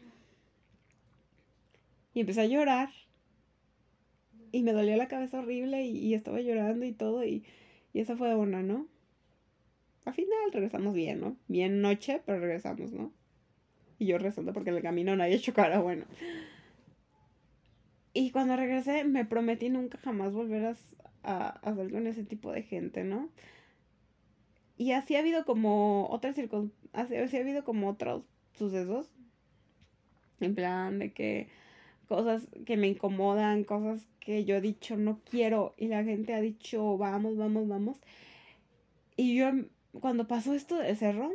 Y 2.13 2.21
empecé 2.21 2.41
a 2.41 2.45
llorar. 2.45 2.89
Y 4.51 4.63
me 4.63 4.71
dolió 4.71 4.95
la 4.95 5.07
cabeza 5.07 5.39
horrible 5.39 5.85
y, 5.85 6.13
estaba 6.13 6.39
llorando 6.39 6.85
y 6.85 6.93
todo. 6.93 7.25
Y, 7.25 7.43
y 7.93 7.99
esa 7.99 8.15
fue 8.15 8.35
una, 8.35 8.63
¿no? 8.63 8.87
Al 10.05 10.13
final 10.13 10.51
regresamos 10.51 10.93
bien, 10.93 11.19
¿no? 11.19 11.35
Bien 11.47 11.81
noche, 11.81 12.21
pero 12.25 12.39
regresamos, 12.39 12.91
¿no? 12.91 13.11
Y 13.97 14.05
yo 14.05 14.17
rezando 14.17 14.53
porque 14.53 14.69
en 14.69 14.77
el 14.77 14.83
camino 14.83 15.15
nadie 15.15 15.39
chocara, 15.41 15.79
bueno. 15.79 16.05
Y 18.13 18.31
cuando 18.31 18.55
regresé 18.55 19.03
me 19.03 19.25
prometí 19.25 19.69
nunca 19.69 19.97
jamás 19.97 20.31
volver 20.31 20.65
a, 20.65 20.75
a, 21.23 21.49
hacer 21.69 21.91
con 21.91 22.07
ese 22.07 22.23
tipo 22.23 22.51
de 22.51 22.63
gente, 22.63 23.03
¿no? 23.03 23.29
Y 24.77 24.91
así 24.91 25.15
ha 25.15 25.19
habido 25.19 25.43
como 25.45 26.07
otras 26.09 26.35
circunstancias, 26.35 27.27
así 27.27 27.37
ha 27.37 27.41
habido 27.41 27.63
como 27.63 27.89
otros 27.89 28.23
sucesos. 28.53 29.11
En 30.39 30.53
plan 30.53 30.99
de 30.99 31.13
que 31.13 31.49
cosas 32.07 32.47
que 32.65 32.77
me 32.77 32.87
incomodan, 32.87 33.63
cosas 33.63 34.05
que 34.19 34.45
yo 34.45 34.55
he 34.55 34.61
dicho 34.61 34.97
no 34.97 35.21
quiero 35.29 35.73
y 35.77 35.87
la 35.87 36.03
gente 36.03 36.33
ha 36.33 36.41
dicho 36.41 36.97
vamos, 36.97 37.37
vamos, 37.37 37.67
vamos. 37.67 37.97
Y 39.17 39.35
yo 39.35 39.51
cuando 39.99 40.27
pasó 40.27 40.53
esto 40.53 40.77
del 40.77 40.95
cerro, 40.97 41.31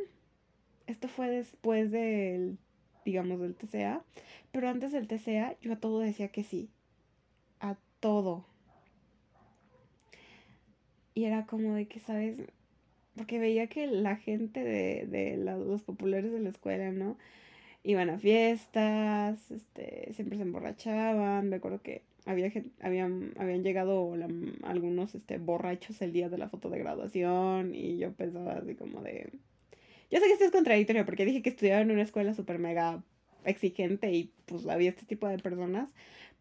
esto 0.87 1.09
fue 1.09 1.29
después 1.29 1.91
del, 1.91 2.59
digamos, 3.05 3.41
del 3.41 3.55
TCA, 3.55 4.05
pero 4.53 4.69
antes 4.69 4.93
del 4.93 5.09
TCA 5.09 5.57
yo 5.61 5.73
a 5.73 5.77
todo 5.77 6.01
decía 6.01 6.29
que 6.29 6.45
sí, 6.45 6.71
a 7.61 7.77
todo. 8.01 8.47
Y 11.15 11.25
era 11.25 11.47
como 11.47 11.75
de 11.75 11.87
que, 11.87 12.01
¿sabes? 12.01 12.37
porque 13.15 13.39
veía 13.39 13.67
que 13.67 13.87
la 13.87 14.17
gente 14.17 14.65
de, 14.65 15.07
de 15.07 15.37
los 15.37 15.83
populares 15.83 16.33
de 16.33 16.41
la 16.41 16.49
escuela, 16.49 16.91
¿no? 16.91 17.19
Iban 17.83 18.11
a 18.11 18.19
fiestas, 18.19 19.51
este, 19.51 20.13
siempre 20.15 20.37
se 20.39 20.45
emborrachaban, 20.45 21.49
me 21.49 21.57
acuerdo 21.57 21.83
que 21.83 22.03
había 22.27 22.51
habían, 22.81 23.33
habían 23.39 23.63
llegado 23.63 24.15
algunos 24.63 25.15
este, 25.15 25.39
borrachos 25.39 26.01
el 26.03 26.13
día 26.13 26.29
de 26.29 26.39
la 26.39 26.49
foto 26.49 26.71
de 26.71 26.79
graduación 26.79 27.75
y 27.75 27.99
yo 27.99 28.13
pensaba 28.13 28.55
así 28.55 28.75
como 28.75 29.03
de... 29.03 29.31
Yo 30.11 30.19
sé 30.19 30.27
que 30.27 30.33
esto 30.33 30.45
es 30.45 30.51
contradictorio 30.51 31.05
porque 31.05 31.25
dije 31.25 31.43
que 31.43 31.51
estudiaba 31.51 31.81
en 31.81 31.91
una 31.91 32.03
escuela 32.03 32.35
súper 32.35 32.59
mega 32.59 33.03
exigente 33.45 34.13
y 34.13 34.33
pues 34.47 34.67
había 34.67 34.91
este 34.91 35.07
tipo 35.07 35.29
de 35.29 35.39
personas, 35.39 35.91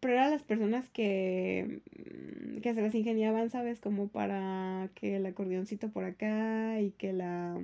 pero 0.00 0.14
eran 0.14 0.30
las 0.30 0.42
personas 0.42 0.88
que, 0.90 1.82
mm, 1.96 2.60
que 2.60 2.74
se 2.74 2.82
las 2.82 2.94
ingeniaban, 2.94 3.50
¿sabes? 3.50 3.80
Como 3.80 4.08
para 4.08 4.90
que 4.94 5.16
el 5.16 5.26
acordeoncito 5.26 5.90
por 5.90 6.04
acá 6.04 6.80
y 6.80 6.90
que 6.92 7.12
la... 7.12 7.60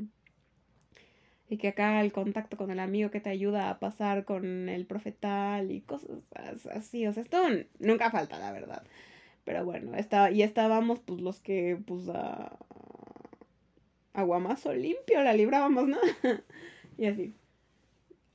Y 1.48 1.58
que 1.58 1.68
acá 1.68 2.00
el 2.00 2.12
contacto 2.12 2.56
con 2.56 2.70
el 2.70 2.80
amigo 2.80 3.10
que 3.10 3.20
te 3.20 3.30
ayuda 3.30 3.70
a 3.70 3.78
pasar 3.78 4.24
con 4.24 4.68
el 4.68 4.86
profetal 4.86 5.70
y 5.70 5.80
cosas 5.80 6.10
así. 6.72 7.06
O 7.06 7.12
sea, 7.12 7.22
esto 7.22 7.38
nunca 7.78 8.10
falta, 8.10 8.38
la 8.38 8.52
verdad. 8.52 8.82
Pero 9.44 9.64
bueno, 9.64 9.94
está, 9.94 10.30
y 10.32 10.42
estábamos 10.42 10.98
pues 11.00 11.20
los 11.20 11.40
que 11.40 11.78
pues 11.86 12.08
a... 12.08 12.58
aguamazo 14.12 14.74
limpio 14.74 15.22
la 15.22 15.34
librábamos, 15.34 15.86
¿no? 15.86 15.98
y 16.98 17.06
así. 17.06 17.34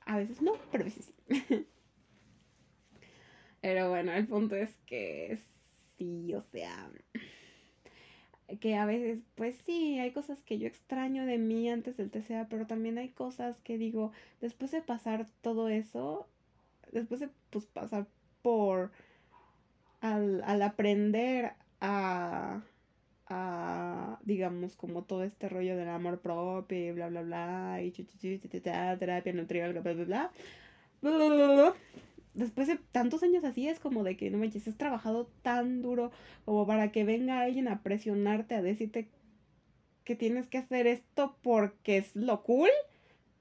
A 0.06 0.16
veces 0.16 0.40
no, 0.40 0.52
pero 0.70 0.84
a 0.84 0.86
veces 0.86 1.12
sí. 1.28 1.66
Pero 3.62 3.90
bueno, 3.90 4.10
el 4.12 4.26
punto 4.26 4.56
es 4.56 4.74
que 4.86 5.38
sí, 5.96 6.34
o 6.34 6.42
sea, 6.42 6.90
que 8.60 8.76
a 8.76 8.86
veces, 8.86 9.20
pues 9.34 9.56
sí, 9.64 9.98
hay 9.98 10.12
cosas 10.12 10.42
que 10.42 10.58
yo 10.58 10.66
extraño 10.66 11.26
de 11.26 11.38
mí 11.38 11.68
antes 11.70 11.96
del 11.96 12.10
TCA, 12.10 12.48
pero 12.48 12.66
también 12.66 12.98
hay 12.98 13.08
cosas 13.08 13.58
que 13.60 13.78
digo, 13.78 14.12
después 14.40 14.70
de 14.70 14.82
pasar 14.82 15.26
todo 15.40 15.68
eso, 15.68 16.26
después 16.90 17.20
de 17.20 17.28
pues, 17.50 17.66
pasar 17.66 18.06
por, 18.42 18.90
al, 20.00 20.42
al 20.44 20.62
aprender 20.62 21.52
a, 21.80 22.62
a, 23.28 24.18
digamos, 24.24 24.76
como 24.76 25.04
todo 25.04 25.24
este 25.24 25.48
rollo 25.48 25.76
del 25.76 25.88
amor 25.88 26.20
propio 26.20 26.78
y 26.78 26.92
bla, 26.92 27.08
bla, 27.08 27.22
bla, 27.22 27.82
y 27.82 27.90
terapia 27.90 29.32
nutrióloga, 29.32 29.80
bla, 29.80 29.92
bla, 29.92 30.04
bla, 30.04 30.30
bla, 31.00 31.10
bla, 31.10 31.28
bla, 31.28 31.54
bla 31.54 31.74
después 32.34 32.68
de 32.68 32.78
tantos 32.92 33.22
años 33.22 33.44
así 33.44 33.68
es 33.68 33.78
como 33.78 34.04
de 34.04 34.16
que 34.16 34.30
no 34.30 34.38
manches, 34.38 34.68
has 34.68 34.76
trabajado 34.76 35.28
tan 35.42 35.82
duro 35.82 36.10
como 36.44 36.66
para 36.66 36.92
que 36.92 37.04
venga 37.04 37.40
alguien 37.40 37.68
a 37.68 37.82
presionarte, 37.82 38.54
a 38.54 38.62
decirte 38.62 39.08
que 40.04 40.16
tienes 40.16 40.48
que 40.48 40.58
hacer 40.58 40.86
esto 40.86 41.36
porque 41.42 41.98
es 41.98 42.16
lo 42.16 42.42
cool. 42.42 42.70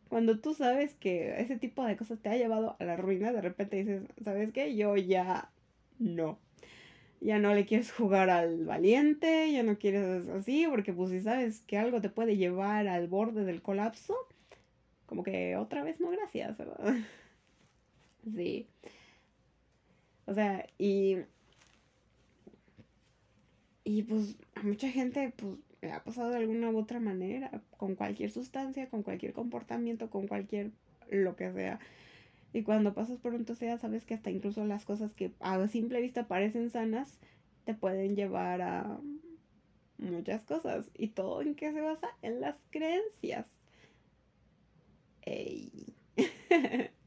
Cuando 0.10 0.40
tú 0.40 0.54
sabes 0.54 0.94
que 0.96 1.40
ese 1.40 1.58
tipo 1.58 1.86
de 1.86 1.96
cosas 1.96 2.20
te 2.20 2.30
ha 2.30 2.38
llevado 2.38 2.76
a 2.80 2.84
la 2.84 2.98
ruina, 2.98 3.32
de 3.32 3.42
repente 3.42 3.78
dices, 3.78 4.04
¿sabes 4.24 4.52
qué? 4.52 4.76
Yo 4.76 4.98
ya 4.98 5.50
no. 6.00 6.38
Ya 7.22 7.40
no 7.40 7.54
le 7.54 7.66
quieres 7.66 7.92
jugar 7.92 8.30
al 8.30 8.66
valiente, 8.66 9.52
ya 9.52 9.64
no 9.64 9.78
quieres 9.78 10.28
así, 10.28 10.66
porque 10.70 10.92
pues 10.92 11.12
si 11.12 11.22
sabes 11.22 11.62
que 11.62 11.78
algo 11.78 12.02
te 12.02 12.10
puede 12.10 12.36
llevar 12.36 12.88
al 12.88 13.08
borde 13.08 13.46
del 13.46 13.62
colapso, 13.62 14.16
como 15.06 15.24
que 15.24 15.56
otra 15.56 15.84
vez 15.84 16.00
no 16.00 16.10
gracias, 16.10 16.58
¿verdad? 16.58 16.96
Sí. 18.24 18.68
O 20.25 20.34
sea, 20.34 20.66
y. 20.78 21.18
Y 23.84 24.04
pues 24.04 24.36
a 24.56 24.63
mucha 24.63 24.90
gente, 24.90 25.34
pues, 25.36 25.58
le 25.82 25.92
ha 25.92 26.04
pasado 26.04 26.30
de 26.30 26.38
alguna 26.38 26.70
u 26.70 26.78
otra 26.78 27.00
manera, 27.00 27.63
con 27.78 27.96
cualquier 27.96 28.32
sustancia, 28.32 28.90
con 28.90 29.01
cualquier 29.04 29.34
comportamiento, 29.34 30.10
con 30.10 30.28
cualquier 30.28 30.72
lo 31.10 31.36
que 31.36 31.51
sea. 31.51 31.80
Y 32.54 32.63
cuando 32.63 32.94
pasas 32.94 33.20
por 33.20 33.34
un 33.34 33.46
TCA, 33.46 33.78
sabes 33.78 34.06
que 34.06 34.13
hasta 34.13 34.32
incluso 34.32 34.66
las 34.66 34.86
cosas 34.86 35.13
que 35.13 35.32
a 35.40 35.68
simple 35.68 36.01
vista 36.01 36.28
parecen 36.28 36.70
sanas, 36.70 37.20
te 37.66 37.74
pueden 37.74 38.16
llevar 38.16 38.62
a 38.62 39.00
muchas 40.00 40.44
cosas. 40.44 40.92
¿Y 40.98 41.10
todo 41.10 41.42
en 41.42 41.56
qué 41.56 41.72
se 41.72 41.82
basa? 41.82 42.10
En 42.22 42.42
las 42.42 42.58
creencias. 42.72 43.48
Ey. 45.25 45.72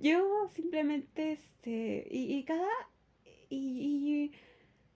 Yo 0.00 0.48
simplemente, 0.54 1.32
este, 1.32 2.06
y, 2.10 2.34
y 2.36 2.44
cada, 2.44 2.68
y, 3.50 4.32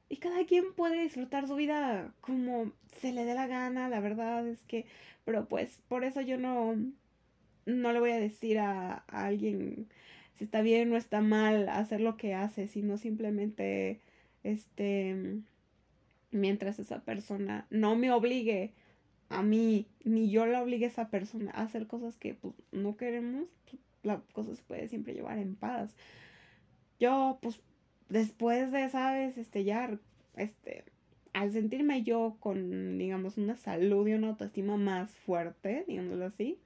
y 0.09 0.17
cada 0.19 0.45
quien 0.47 0.75
puede 0.75 1.03
disfrutar 1.03 1.47
su 1.49 1.57
vida 1.57 2.15
como 2.21 2.73
se 3.01 3.13
le 3.13 3.25
dé 3.25 3.35
la 3.35 3.47
gana, 3.47 3.89
la 3.89 4.01
verdad 4.01 4.47
es 4.47 4.63
que, 4.65 4.87
pero 5.25 5.49
pues 5.49 5.81
por 5.89 6.05
eso 6.05 6.21
yo 6.21 6.39
no, 6.39 6.77
no 7.67 7.93
le 7.93 8.01
voy 8.01 8.11
a 8.11 8.21
decir 8.21 8.59
a, 8.59 9.05
a 9.09 9.27
alguien 9.27 9.89
si 10.35 10.45
está 10.45 10.63
bien 10.63 10.93
o 10.93 10.97
está 10.97 11.21
mal 11.21 11.69
hacer 11.69 12.01
lo 12.01 12.17
que 12.17 12.35
hace, 12.35 12.69
sino 12.69 12.97
simplemente, 12.99 14.01
este, 14.45 15.41
mientras 16.31 16.79
esa 16.79 17.01
persona 17.03 17.67
no 17.71 17.97
me 17.97 18.13
obligue 18.13 18.73
a 19.29 19.43
mí, 19.43 19.87
ni 20.05 20.31
yo 20.31 20.47
la 20.47 20.63
obligue 20.63 20.87
a 20.87 20.89
esa 20.89 21.09
persona 21.09 21.53
a 21.53 21.63
hacer 21.63 21.87
cosas 21.87 22.17
que 22.17 22.35
pues, 22.35 22.55
no 22.71 22.97
queremos, 22.97 23.49
pues, 23.71 23.83
la 24.03 24.21
cosa 24.33 24.55
se 24.55 24.63
puede 24.63 24.89
siempre 24.89 25.15
llevar 25.15 25.39
en 25.39 25.57
paz. 25.57 25.95
Yo, 26.99 27.39
pues, 27.43 27.61
después 28.09 28.73
de, 28.73 28.89
¿sabes? 28.89 29.39
Este, 29.39 29.65
ya, 29.65 29.99
este, 30.37 30.85
al 31.33 31.53
sentirme 31.53 32.03
yo 32.03 32.37
con, 32.41 32.99
digamos, 32.99 33.39
una 33.39 33.57
salud 33.57 34.07
y 34.07 34.15
una 34.15 34.29
autoestima 34.29 34.77
más 34.77 35.11
fuerte, 35.11 35.85
digámoslo 35.89 36.27
así, 36.27 36.59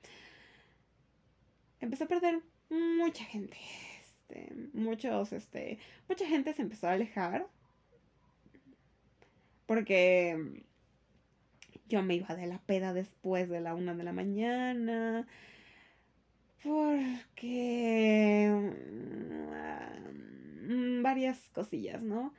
empecé 1.80 2.04
a 2.04 2.08
perder 2.08 2.42
mucha 2.70 3.24
gente. 3.24 3.56
Este, 4.00 4.52
muchos, 4.72 5.32
este, 5.32 5.78
mucha 6.08 6.26
gente 6.26 6.52
se 6.52 6.62
empezó 6.62 6.88
a 6.88 6.92
alejar. 6.92 7.46
Porque 9.66 10.64
yo 11.88 12.02
me 12.02 12.14
iba 12.14 12.34
de 12.34 12.46
la 12.46 12.58
peda 12.58 12.92
después 12.92 13.48
de 13.48 13.60
la 13.60 13.74
una 13.74 13.94
de 13.94 14.04
la 14.04 14.12
mañana. 14.12 15.26
Porque... 16.66 18.50
Mm, 20.68 21.02
varias 21.02 21.38
cosillas, 21.50 22.02
¿no? 22.02 22.34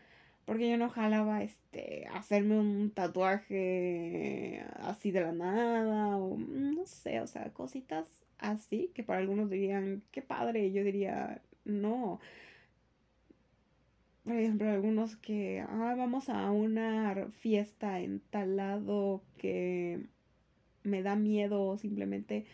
Porque 0.45 0.69
yo 0.69 0.77
no 0.77 0.89
jalaba, 0.89 1.43
este, 1.43 2.07
hacerme 2.13 2.59
un 2.59 2.91
tatuaje 2.91 4.63
así 4.79 5.11
de 5.11 5.21
la 5.21 5.31
nada, 5.31 6.17
o 6.17 6.37
no 6.37 6.85
sé, 6.85 7.21
o 7.21 7.27
sea, 7.27 7.51
cositas 7.53 8.23
así, 8.39 8.91
que 8.93 9.03
para 9.03 9.19
algunos 9.19 9.49
dirían, 9.49 10.03
qué 10.11 10.21
padre, 10.21 10.71
yo 10.71 10.83
diría, 10.83 11.41
no. 11.65 12.19
Por 14.23 14.35
ejemplo, 14.35 14.69
algunos 14.69 15.15
que, 15.15 15.61
ah, 15.67 15.95
vamos 15.97 16.29
a 16.29 16.51
una 16.51 17.27
fiesta 17.39 17.99
en 18.01 18.19
tal 18.19 18.57
lado 18.57 19.23
que 19.37 20.05
me 20.83 21.01
da 21.03 21.15
miedo, 21.15 21.77
simplemente, 21.77 22.45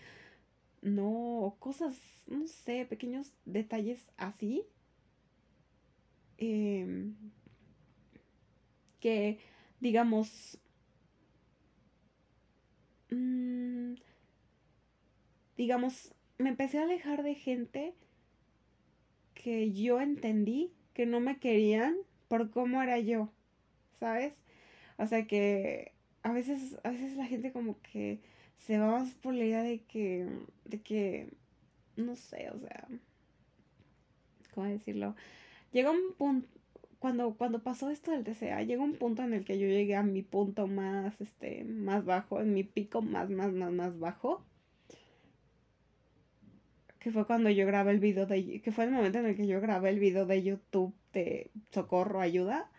no, 0.84 1.56
cosas, 1.60 1.96
no 2.28 2.48
sé, 2.48 2.86
pequeños 2.86 3.34
detalles 3.46 4.06
así. 4.18 4.64
Em, 6.38 7.16
que, 9.00 9.40
digamos, 9.80 10.60
mmm, 13.10 13.94
digamos, 15.58 16.14
me 16.38 16.50
empecé 16.50 16.80
a 16.80 16.84
alejar 16.84 17.24
de 17.24 17.36
gente 17.36 17.94
que 19.34 19.72
yo 19.72 20.02
entendí 20.02 20.74
que 20.94 21.06
no 21.06 21.20
me 21.20 21.40
querían 21.40 21.96
por 22.28 22.52
cómo 22.52 22.82
era 22.82 23.00
yo, 23.00 23.30
¿sabes? 24.00 24.34
O 24.98 25.08
sea 25.08 25.26
que 25.28 25.94
a 26.24 26.32
veces, 26.32 26.78
a 26.84 26.92
veces 26.92 27.16
la 27.16 27.26
gente 27.26 27.52
como 27.52 27.80
que 27.82 28.20
se 28.66 28.78
va 28.78 28.92
más 28.92 29.14
por 29.16 29.34
la 29.34 29.46
idea 29.46 29.64
de 29.64 29.84
que, 29.84 30.28
de 30.66 30.82
que, 30.82 31.30
no 31.96 32.16
sé, 32.16 32.50
o 32.50 32.60
sea, 32.60 32.88
¿cómo 34.54 34.68
decirlo? 34.68 35.16
Llegó 35.72 35.92
un 35.92 36.14
punto, 36.18 36.48
cuando, 37.00 37.36
cuando 37.36 37.64
pasó 37.64 37.90
esto 37.90 38.12
del 38.12 38.24
TCA, 38.24 38.64
llegó 38.64 38.84
un 38.84 38.96
punto 38.96 39.24
en 39.24 39.34
el 39.34 39.46
que 39.46 39.60
yo 39.60 39.68
llegué 39.68 39.96
a 39.96 40.04
mi 40.04 40.22
punto 40.22 40.68
más, 40.68 41.20
este, 41.20 41.64
más 41.66 42.06
bajo, 42.06 42.40
en 42.42 42.54
mi 42.54 42.64
pico 42.64 43.02
más, 43.02 43.30
más, 43.30 43.52
más, 43.52 43.72
más 43.72 44.00
bajo 44.00 44.46
que 47.04 47.12
fue 47.12 47.28
cuando 47.28 47.50
yo 47.50 47.68
grabé 47.68 47.92
el 47.92 48.00
video 48.00 48.26
de, 48.26 48.62
que 48.62 48.72
fue 48.72 48.86
el 48.86 48.92
momento 48.92 49.20
en 49.20 49.26
el 49.26 49.36
que 49.36 49.46
yo 49.46 49.60
grabé 49.60 49.90
el 49.90 50.00
video 50.00 50.26
de 50.26 50.42
YouTube 50.42 50.96
de 51.12 51.52
Socorro, 51.72 52.22
ayuda. 52.22 52.72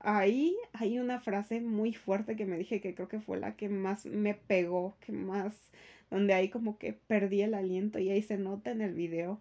Ahí 0.00 0.56
hay 0.72 0.98
una 0.98 1.20
frase 1.20 1.60
muy 1.60 1.92
fuerte 1.92 2.34
que 2.34 2.46
me 2.46 2.56
dije 2.56 2.80
que 2.80 2.94
creo 2.94 3.08
que 3.08 3.20
fue 3.20 3.38
la 3.38 3.56
que 3.56 3.68
más 3.68 4.06
me 4.06 4.34
pegó, 4.34 4.96
que 5.00 5.12
más, 5.12 5.70
donde 6.10 6.32
ahí 6.32 6.48
como 6.48 6.78
que 6.78 6.94
perdí 6.94 7.42
el 7.42 7.54
aliento 7.54 7.98
y 7.98 8.08
ahí 8.08 8.22
se 8.22 8.38
nota 8.38 8.70
en 8.70 8.80
el 8.80 8.94
video. 8.94 9.40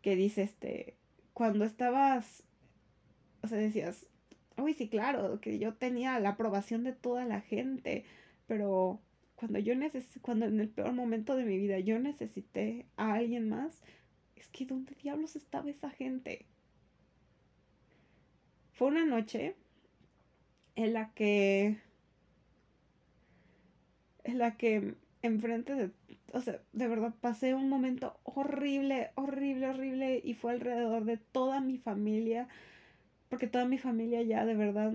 Que 0.00 0.14
dice 0.14 0.42
este, 0.42 0.96
cuando 1.34 1.64
estabas, 1.64 2.44
o 3.42 3.48
sea, 3.48 3.58
decías, 3.58 4.06
uy, 4.56 4.74
sí, 4.74 4.88
claro, 4.88 5.40
que 5.40 5.58
yo 5.58 5.74
tenía 5.74 6.18
la 6.20 6.30
aprobación 6.30 6.84
de 6.84 6.92
toda 6.92 7.24
la 7.24 7.40
gente, 7.40 8.04
pero 8.46 9.00
cuando 9.34 9.58
yo 9.58 9.74
necesité, 9.74 10.20
cuando 10.20 10.46
en 10.46 10.60
el 10.60 10.68
peor 10.68 10.92
momento 10.92 11.34
de 11.36 11.44
mi 11.44 11.58
vida 11.58 11.80
yo 11.80 11.98
necesité 11.98 12.86
a 12.96 13.14
alguien 13.14 13.48
más, 13.48 13.82
es 14.36 14.48
que 14.48 14.66
¿dónde 14.66 14.94
diablos 14.94 15.34
estaba 15.34 15.68
esa 15.68 15.90
gente? 15.90 16.46
Fue 18.76 18.88
una 18.88 19.06
noche 19.06 19.56
en 20.74 20.92
la 20.92 21.14
que, 21.14 21.78
en 24.22 24.38
la 24.38 24.58
que 24.58 24.96
enfrente 25.22 25.74
de, 25.74 25.90
o 26.34 26.42
sea, 26.42 26.60
de 26.74 26.86
verdad 26.86 27.14
pasé 27.22 27.54
un 27.54 27.70
momento 27.70 28.20
horrible, 28.24 29.12
horrible, 29.14 29.70
horrible 29.70 30.20
y 30.22 30.34
fue 30.34 30.52
alrededor 30.52 31.06
de 31.06 31.16
toda 31.16 31.62
mi 31.62 31.78
familia, 31.78 32.48
porque 33.30 33.46
toda 33.46 33.64
mi 33.64 33.78
familia 33.78 34.20
ya 34.20 34.44
de 34.44 34.54
verdad 34.54 34.92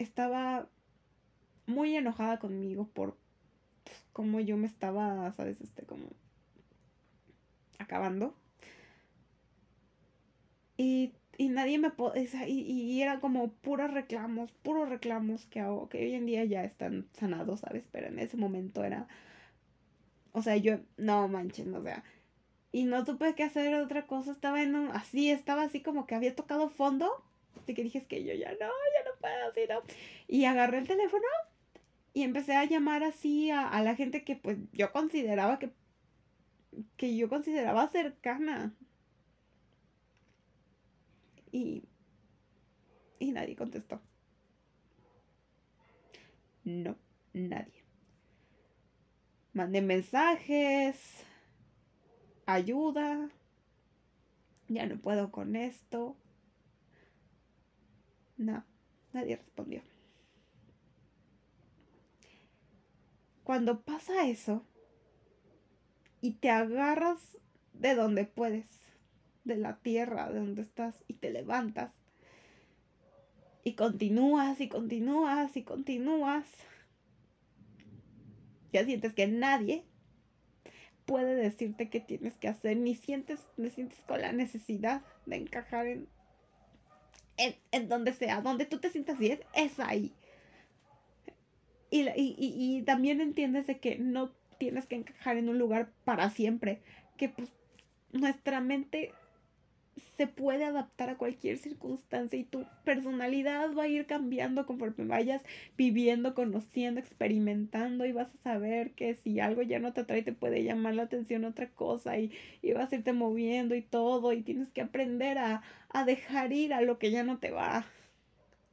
estaba 0.00 0.68
muy 1.66 1.94
enojada 1.94 2.40
conmigo 2.40 2.88
por 2.88 3.16
pues, 3.84 4.04
cómo 4.12 4.40
yo 4.40 4.56
me 4.56 4.66
estaba, 4.66 5.32
¿sabes? 5.34 5.60
Este, 5.60 5.84
como 5.84 6.08
acabando. 7.78 8.34
Y, 10.76 11.12
y 11.38 11.48
nadie 11.48 11.78
me 11.78 11.90
podía, 11.90 12.48
y, 12.48 12.60
y, 12.60 13.02
era 13.02 13.20
como 13.20 13.52
puros 13.52 13.92
reclamos, 13.92 14.52
puros 14.62 14.88
reclamos 14.88 15.46
que, 15.46 15.60
hago, 15.60 15.88
que 15.88 15.98
hoy 15.98 16.14
en 16.14 16.26
día 16.26 16.44
ya 16.44 16.64
están 16.64 17.08
sanados, 17.12 17.60
¿sabes? 17.60 17.84
Pero 17.92 18.08
en 18.08 18.18
ese 18.18 18.36
momento 18.36 18.84
era, 18.84 19.06
o 20.32 20.42
sea, 20.42 20.56
yo, 20.56 20.78
no 20.96 21.28
manches, 21.28 21.66
o 21.68 21.82
sea, 21.82 22.04
y 22.72 22.84
no 22.84 23.04
tuve 23.04 23.34
que 23.36 23.44
hacer 23.44 23.74
otra 23.76 24.06
cosa, 24.06 24.32
estaba 24.32 24.62
en 24.62 24.74
un, 24.74 24.90
así, 24.90 25.30
estaba 25.30 25.62
así 25.62 25.80
como 25.80 26.06
que 26.06 26.16
había 26.16 26.34
tocado 26.34 26.68
fondo, 26.68 27.24
de 27.66 27.74
que 27.74 27.84
dije, 27.84 27.98
es 27.98 28.06
que 28.06 28.24
yo 28.24 28.34
ya 28.34 28.50
no, 28.50 28.58
ya 28.58 29.10
no 29.10 29.20
puedo, 29.20 29.50
así, 29.50 29.60
¿no? 29.68 29.82
Y 30.26 30.44
agarré 30.44 30.78
el 30.78 30.88
teléfono 30.88 31.24
y 32.14 32.22
empecé 32.22 32.54
a 32.54 32.64
llamar 32.64 33.02
así 33.02 33.50
a, 33.50 33.80
la 33.82 33.96
gente 33.96 34.24
que 34.24 34.36
pues 34.36 34.58
yo 34.72 34.92
consideraba 34.92 35.58
que, 35.58 35.70
que 36.96 37.16
yo 37.16 37.28
consideraba 37.28 37.88
cercana. 37.88 38.72
Y, 41.54 41.84
y 43.20 43.30
nadie 43.30 43.54
contestó. 43.54 44.00
No, 46.64 46.96
nadie. 47.32 47.84
Mandé 49.52 49.80
mensajes, 49.82 51.24
ayuda, 52.46 53.30
ya 54.66 54.86
no 54.86 54.98
puedo 54.98 55.30
con 55.30 55.54
esto. 55.54 56.16
No, 58.36 58.64
nadie 59.12 59.36
respondió. 59.36 59.82
cuando 63.44 63.82
pasa 63.82 64.26
eso 64.26 64.64
y 66.20 66.32
te 66.32 66.50
agarras 66.50 67.38
de 67.74 67.94
donde 67.94 68.24
puedes, 68.24 68.80
de 69.44 69.56
la 69.56 69.76
tierra, 69.76 70.30
de 70.30 70.40
donde 70.40 70.62
estás, 70.62 71.04
y 71.08 71.14
te 71.14 71.30
levantas, 71.30 71.92
y 73.62 73.74
continúas 73.74 74.60
y 74.60 74.68
continúas 74.68 75.56
y 75.56 75.62
continúas, 75.62 76.46
ya 78.72 78.84
sientes 78.84 79.14
que 79.14 79.26
nadie 79.26 79.84
puede 81.06 81.34
decirte 81.34 81.88
qué 81.88 82.00
tienes 82.00 82.36
que 82.36 82.48
hacer, 82.48 82.76
ni 82.76 82.94
sientes, 82.94 83.40
ni 83.56 83.70
sientes 83.70 83.98
con 84.06 84.20
la 84.20 84.32
necesidad 84.32 85.02
de 85.26 85.36
encajar 85.36 85.86
en, 85.86 86.08
en, 87.36 87.54
en 87.72 87.88
donde 87.88 88.12
sea, 88.12 88.40
donde 88.40 88.66
tú 88.66 88.78
te 88.78 88.90
sientas 88.90 89.18
bien, 89.18 89.40
es 89.54 89.78
ahí. 89.80 90.12
Y, 91.90 92.08
y, 92.16 92.82
también 92.82 93.20
entiendes 93.20 93.68
de 93.68 93.78
que 93.78 93.96
no 93.98 94.32
tienes 94.58 94.86
que 94.86 94.96
encajar 94.96 95.36
en 95.36 95.48
un 95.48 95.58
lugar 95.58 95.92
para 96.04 96.28
siempre, 96.28 96.82
que 97.16 97.28
pues 97.28 97.50
nuestra 98.10 98.60
mente 98.60 99.12
se 100.16 100.26
puede 100.26 100.64
adaptar 100.64 101.10
a 101.10 101.16
cualquier 101.16 101.58
circunstancia 101.58 102.38
y 102.38 102.44
tu 102.44 102.64
personalidad 102.84 103.74
va 103.74 103.84
a 103.84 103.88
ir 103.88 104.06
cambiando 104.06 104.66
conforme 104.66 105.04
vayas 105.04 105.42
viviendo, 105.76 106.34
conociendo, 106.34 107.00
experimentando 107.00 108.06
y 108.06 108.12
vas 108.12 108.28
a 108.34 108.42
saber 108.42 108.92
que 108.92 109.14
si 109.14 109.40
algo 109.40 109.62
ya 109.62 109.78
no 109.78 109.92
te 109.92 110.02
atrae 110.02 110.22
te 110.22 110.32
puede 110.32 110.62
llamar 110.64 110.94
la 110.94 111.04
atención 111.04 111.44
otra 111.44 111.68
cosa 111.68 112.18
y, 112.18 112.32
y 112.62 112.72
vas 112.72 112.92
a 112.92 112.96
irte 112.96 113.12
moviendo 113.12 113.74
y 113.74 113.82
todo 113.82 114.32
y 114.32 114.42
tienes 114.42 114.68
que 114.70 114.82
aprender 114.82 115.38
a, 115.38 115.62
a 115.90 116.04
dejar 116.04 116.52
ir 116.52 116.74
a 116.74 116.80
lo 116.80 116.98
que 116.98 117.10
ya 117.10 117.22
no 117.22 117.38
te 117.38 117.50
va. 117.50 117.84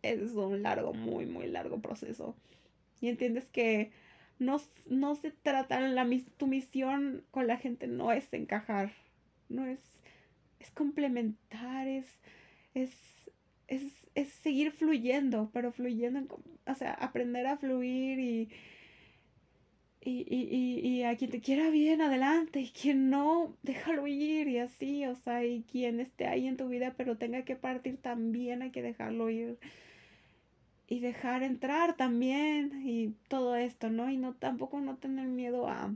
Es 0.02 0.34
un 0.34 0.64
largo, 0.64 0.94
muy, 0.94 1.28
muy 1.28 1.48
largo 1.48 1.80
proceso. 1.80 2.36
Y 3.00 3.10
entiendes 3.10 3.46
que 3.48 3.92
no, 4.40 4.60
no 4.90 5.16
se 5.16 5.32
trata, 5.32 5.80
la, 5.80 6.08
tu 6.38 6.48
misión 6.48 7.24
con 7.30 7.46
la 7.46 7.58
gente 7.58 7.88
no 7.88 8.12
es 8.12 8.32
encajar, 8.34 8.92
no 9.50 9.66
es 9.66 10.01
es 10.64 10.72
complementar, 10.72 11.88
es, 11.88 12.06
es, 12.74 12.92
es, 13.68 13.84
es 14.16 14.30
seguir 14.30 14.72
fluyendo, 14.72 15.50
pero 15.54 15.72
fluyendo, 15.72 16.42
o 16.68 16.76
sea, 16.76 16.94
aprender 16.94 17.48
a 17.48 17.58
fluir 17.58 18.20
y, 18.20 18.50
y, 20.04 20.26
y, 20.30 20.80
y, 20.88 21.04
a 21.04 21.16
quien 21.16 21.32
te 21.32 21.42
quiera 21.42 21.70
bien, 21.70 22.02
adelante, 22.02 22.62
y 22.62 22.70
quien 22.70 23.10
no, 23.10 23.56
déjalo 23.64 24.08
ir 24.08 24.48
y 24.48 24.58
así, 24.60 25.06
o 25.06 25.16
sea, 25.16 25.46
y 25.46 25.64
quien 25.64 26.00
esté 26.00 26.28
ahí 26.28 26.48
en 26.48 26.58
tu 26.58 26.68
vida, 26.68 26.94
pero 26.98 27.18
tenga 27.18 27.44
que 27.44 27.56
partir 27.56 27.98
también, 27.98 28.62
hay 28.62 28.72
que 28.72 28.82
dejarlo 28.82 29.30
ir 29.30 29.60
y 30.88 31.00
dejar 31.00 31.42
entrar 31.44 31.96
también 31.96 32.82
y 32.86 33.16
todo 33.30 33.56
esto, 33.56 33.90
¿no? 33.90 34.10
Y 34.10 34.18
no 34.18 34.34
tampoco 34.34 34.82
no 34.82 34.98
tener 34.98 35.28
miedo 35.28 35.70
a, 35.70 35.96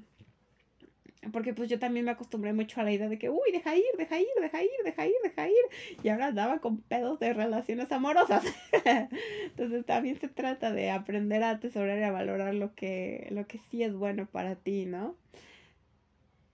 porque 1.31 1.53
pues 1.53 1.69
yo 1.69 1.79
también 1.79 2.05
me 2.05 2.11
acostumbré 2.11 2.53
mucho 2.53 2.79
a 2.79 2.83
la 2.83 2.91
idea 2.91 3.09
de 3.09 3.17
que, 3.17 3.29
uy, 3.29 3.51
deja 3.51 3.75
ir, 3.75 3.83
deja 3.97 4.19
ir, 4.19 4.27
deja 4.39 4.63
ir, 4.63 4.69
deja 4.83 5.07
ir, 5.07 5.13
deja 5.23 5.47
ir. 5.47 5.99
Y 6.03 6.09
ahora 6.09 6.27
andaba 6.27 6.59
con 6.59 6.77
pedos 6.77 7.19
de 7.19 7.33
relaciones 7.33 7.91
amorosas. 7.91 8.43
Entonces 9.43 9.85
también 9.85 10.19
se 10.19 10.27
trata 10.27 10.71
de 10.71 10.91
aprender 10.91 11.43
a 11.43 11.51
atesorar 11.51 11.99
y 11.99 12.03
a 12.03 12.11
valorar 12.11 12.53
lo 12.53 12.75
que, 12.75 13.27
lo 13.31 13.47
que 13.47 13.59
sí 13.69 13.83
es 13.83 13.93
bueno 13.93 14.27
para 14.27 14.55
ti, 14.55 14.85
¿no? 14.85 15.15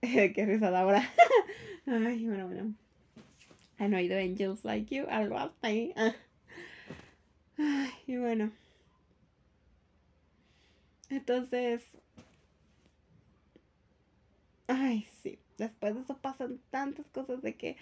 Qué 0.00 0.46
risa 0.46 0.76
ahora. 0.78 1.02
Ay, 1.86 2.26
bueno, 2.26 2.46
bueno. 2.46 2.74
Know 3.78 3.98
the 4.06 4.16
angels 4.16 4.64
like 4.64 4.94
you, 4.94 5.06
algo 5.08 5.36
así. 5.38 5.92
Ay, 7.58 7.90
y 8.06 8.16
bueno. 8.16 8.52
Entonces, 11.10 11.82
Ay, 14.74 15.06
sí. 15.22 15.38
Después 15.58 15.94
de 15.94 16.00
eso 16.00 16.16
pasan 16.18 16.58
tantas 16.70 17.06
cosas 17.10 17.42
de 17.42 17.56
que. 17.56 17.76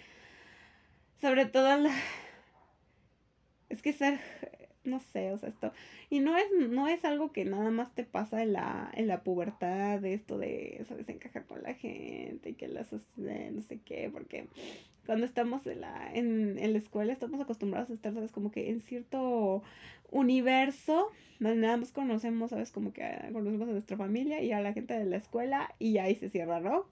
Sobre 1.19 1.45
todo 1.45 1.77
la. 1.77 1.91
Es 3.69 3.81
que 3.81 3.93
ser. 3.93 4.19
No 4.83 4.99
sé, 4.99 5.31
o 5.31 5.37
sea, 5.37 5.49
esto. 5.49 5.71
Y 6.09 6.21
no 6.21 6.35
es, 6.37 6.45
no 6.69 6.87
es 6.87 7.05
algo 7.05 7.31
que 7.31 7.45
nada 7.45 7.69
más 7.69 7.93
te 7.93 8.03
pasa 8.03 8.41
en 8.41 8.53
la, 8.53 8.89
en 8.95 9.07
la 9.07 9.23
pubertad, 9.23 9.99
de 9.99 10.15
esto 10.15 10.39
de, 10.39 10.83
¿sabes? 10.87 11.07
Encajar 11.07 11.45
con 11.45 11.61
la 11.61 11.75
gente 11.75 12.53
que 12.53 12.67
las. 12.67 12.91
No 13.17 13.61
sé 13.61 13.79
qué, 13.85 14.09
porque 14.11 14.47
cuando 15.05 15.25
estamos 15.25 15.67
en 15.67 15.81
la, 15.81 16.11
en, 16.13 16.57
en 16.57 16.73
la 16.73 16.79
escuela 16.79 17.13
estamos 17.13 17.39
acostumbrados 17.39 17.91
a 17.91 17.93
estar, 17.93 18.13
¿sabes? 18.13 18.31
Como 18.31 18.51
que 18.51 18.69
en 18.71 18.81
cierto 18.81 19.61
universo, 20.09 21.09
nada 21.39 21.77
más 21.77 21.91
conocemos, 21.91 22.49
¿sabes? 22.49 22.71
Como 22.71 22.91
que 22.93 23.03
conocemos 23.31 23.69
a 23.69 23.71
nuestra 23.71 23.97
familia 23.97 24.41
y 24.41 24.51
a 24.51 24.61
la 24.61 24.73
gente 24.73 24.93
de 24.93 25.05
la 25.05 25.17
escuela 25.17 25.73
y 25.79 25.97
ahí 25.97 26.15
se 26.15 26.29
cierra, 26.29 26.59
¿no? 26.59 26.85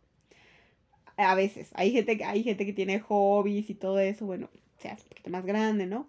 A 1.18 1.36
veces, 1.36 1.72
hay 1.74 1.92
gente 1.92 2.24
hay 2.24 2.44
gente 2.44 2.66
que 2.66 2.74
tiene 2.74 3.00
hobbies 3.00 3.70
y 3.70 3.76
todo 3.76 4.00
eso, 4.00 4.26
bueno, 4.26 4.50
sea 4.78 4.94
un 4.94 5.10
poquito 5.10 5.30
más 5.30 5.46
grande, 5.46 5.86
¿no? 5.86 6.08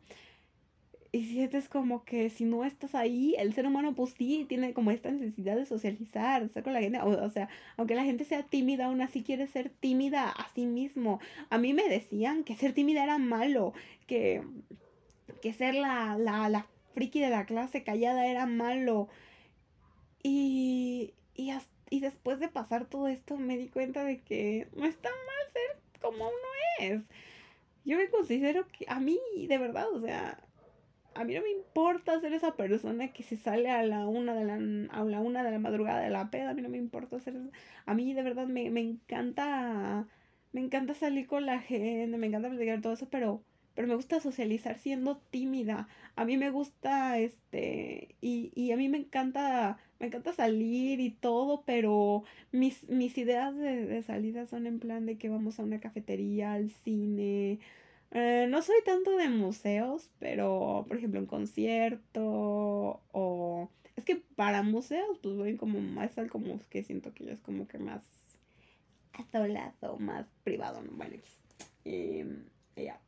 Y 1.13 1.25
sientes 1.25 1.69
como 1.69 2.05
que 2.05 2.31
si 2.31 2.45
no 2.45 2.65
estás 2.65 2.95
ahí, 2.95 3.35
el 3.39 3.53
ser 3.53 3.67
humano 3.67 3.95
pues 3.95 4.15
sí 4.17 4.47
tiene 4.49 4.73
como 4.73 4.93
esta 4.93 5.11
necesidad 5.11 5.57
de 5.57 5.67
socializar, 5.67 6.41
de 6.41 6.47
estar 6.47 6.63
con 6.63 6.73
la 6.73 6.81
gente. 6.81 7.01
O, 7.01 7.31
sea, 7.31 7.49
aunque 7.77 7.97
la 7.97 8.05
gente 8.05 8.25
sea 8.25 8.45
tímida, 8.45 8.87
aún 8.87 9.01
así 9.03 9.25
quiere 9.25 9.49
ser 9.49 9.71
tímida 9.71 10.29
a 10.31 10.49
sí 10.55 10.67
mismo. 10.67 11.19
A 11.49 11.59
mí 11.59 11.75
me 11.75 11.89
decían 11.89 12.45
que 12.45 12.55
ser 12.55 12.75
tímida 12.75 13.03
era 13.03 13.19
malo, 13.19 13.73
que, 14.07 14.43
que 15.43 15.53
ser 15.53 15.75
la, 15.75 16.17
la, 16.17 16.49
la 16.49 16.67
friki 16.95 17.21
de 17.21 17.31
la 17.31 17.45
clase 17.45 17.83
callada 17.83 18.29
era 18.29 18.47
malo. 18.47 19.09
Y, 20.23 21.15
y, 21.35 21.53
y 21.91 22.01
después 22.01 22.39
de 22.39 22.49
pasar 22.49 22.87
todo 22.87 23.09
esto 23.09 23.37
me 23.37 23.59
di 23.59 23.69
cuenta 23.69 24.05
de 24.05 24.21
que 24.21 24.69
no 24.77 24.87
está 24.87 25.09
mal 25.09 25.53
ser 25.53 26.01
como 26.01 26.19
uno 26.29 26.49
es. 26.79 27.03
Yo 27.85 27.97
me 27.97 28.09
considero 28.11 28.69
que 28.69 28.85
a 28.89 29.01
mí, 29.01 29.19
de 29.49 29.59
verdad, 29.59 29.89
o 29.93 30.01
sea, 30.01 30.39
a 31.15 31.25
mí 31.25 31.35
no 31.35 31.43
me 31.43 31.51
importa 31.51 32.21
ser 32.21 32.33
esa 32.33 32.57
persona 32.57 33.13
que 33.13 33.23
se 33.23 33.37
sale 33.37 33.71
a 33.71 33.83
la 33.83 34.07
una 34.07 34.35
de 34.35 34.45
la, 34.45 34.55
a 34.93 35.05
la, 35.05 35.21
una 35.21 35.43
de 35.45 35.51
la 35.51 35.59
madrugada 35.59 36.01
de 36.01 36.11
la 36.11 36.31
peda, 36.31 36.51
a 36.51 36.55
mí 36.55 36.63
no 36.63 36.69
me 36.69 36.79
importa 36.79 37.21
ser, 37.21 37.35
a 37.87 37.95
mí 37.95 38.15
de 38.15 38.23
verdad 38.23 38.47
me, 38.47 38.71
me 38.71 38.81
encanta, 38.81 40.07
me 40.53 40.61
encanta 40.61 40.95
salir 40.95 41.27
con 41.27 41.47
la 41.47 41.61
gente, 41.61 42.17
me 42.19 42.27
encanta 42.27 42.49
platicar 42.51 42.81
todo 42.81 42.93
eso, 42.95 43.09
pero 43.11 43.45
pero 43.75 43.87
me 43.89 43.95
gusta 43.95 44.21
socializar 44.21 44.79
siendo 44.79 45.19
tímida. 45.31 45.89
A 46.17 46.25
mí 46.25 46.37
me 46.37 46.51
gusta, 46.51 47.19
este, 47.19 48.17
y, 48.21 48.53
y 48.55 48.73
a 48.73 48.77
mí 48.77 48.89
me 48.89 48.99
encanta, 48.99 49.79
me 49.99 50.09
encanta 50.09 50.33
salir 50.33 51.01
y 51.01 51.11
todo, 51.13 51.65
pero 51.65 52.25
mis, 52.53 52.89
mis 52.89 53.17
ideas 53.17 53.57
de, 53.57 53.87
de 53.87 54.03
salida 54.03 54.47
son 54.47 54.67
en 54.67 54.81
plan 54.81 55.07
de 55.07 55.17
que 55.19 55.29
vamos 55.29 55.59
a 55.59 55.63
una 55.63 55.81
cafetería, 55.81 56.53
al 56.53 56.71
cine. 56.71 57.61
Eh, 58.13 58.47
no 58.49 58.63
soy 58.63 58.77
tanto 58.85 59.17
de 59.17 59.29
museos, 59.29 60.11
pero 60.19 60.85
por 60.89 60.97
ejemplo 60.97 61.21
un 61.21 61.27
concierto 61.27 63.03
o... 63.13 63.71
Es 63.97 64.05
que 64.05 64.17
para 64.17 64.63
museos 64.63 65.19
pues 65.23 65.37
voy 65.37 65.57
como 65.57 65.81
más 65.81 66.17
al 66.19 66.31
como 66.31 66.59
que 66.71 66.83
siento 66.83 67.13
que 67.13 67.27
ya 67.27 67.33
es 67.33 67.41
como 67.41 67.69
que 67.69 67.79
más 67.79 68.03
atolado, 69.13 69.99
más 69.99 70.27
privado, 70.43 70.83
¿no? 70.83 70.93
Bueno, 70.93 71.17
y 71.85 72.25
ya 72.77 73.01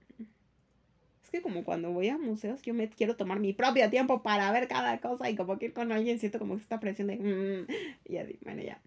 que 1.32 1.42
como 1.42 1.64
cuando 1.64 1.90
voy 1.90 2.08
a 2.10 2.18
museos, 2.18 2.62
yo 2.62 2.74
me 2.74 2.88
quiero 2.88 3.16
tomar 3.16 3.40
mi 3.40 3.54
propio 3.54 3.88
tiempo 3.90 4.22
para 4.22 4.52
ver 4.52 4.68
cada 4.68 5.00
cosa 5.00 5.30
y 5.30 5.34
como 5.34 5.58
que 5.58 5.66
ir 5.66 5.72
con 5.72 5.90
alguien 5.90 6.18
siento 6.18 6.38
como 6.38 6.54
esta 6.54 6.78
presión 6.78 7.08
de... 7.08 7.16
Mm", 7.16 7.66
y 8.04 8.18
así, 8.18 8.38
bueno, 8.44 8.62
ya. 8.62 8.80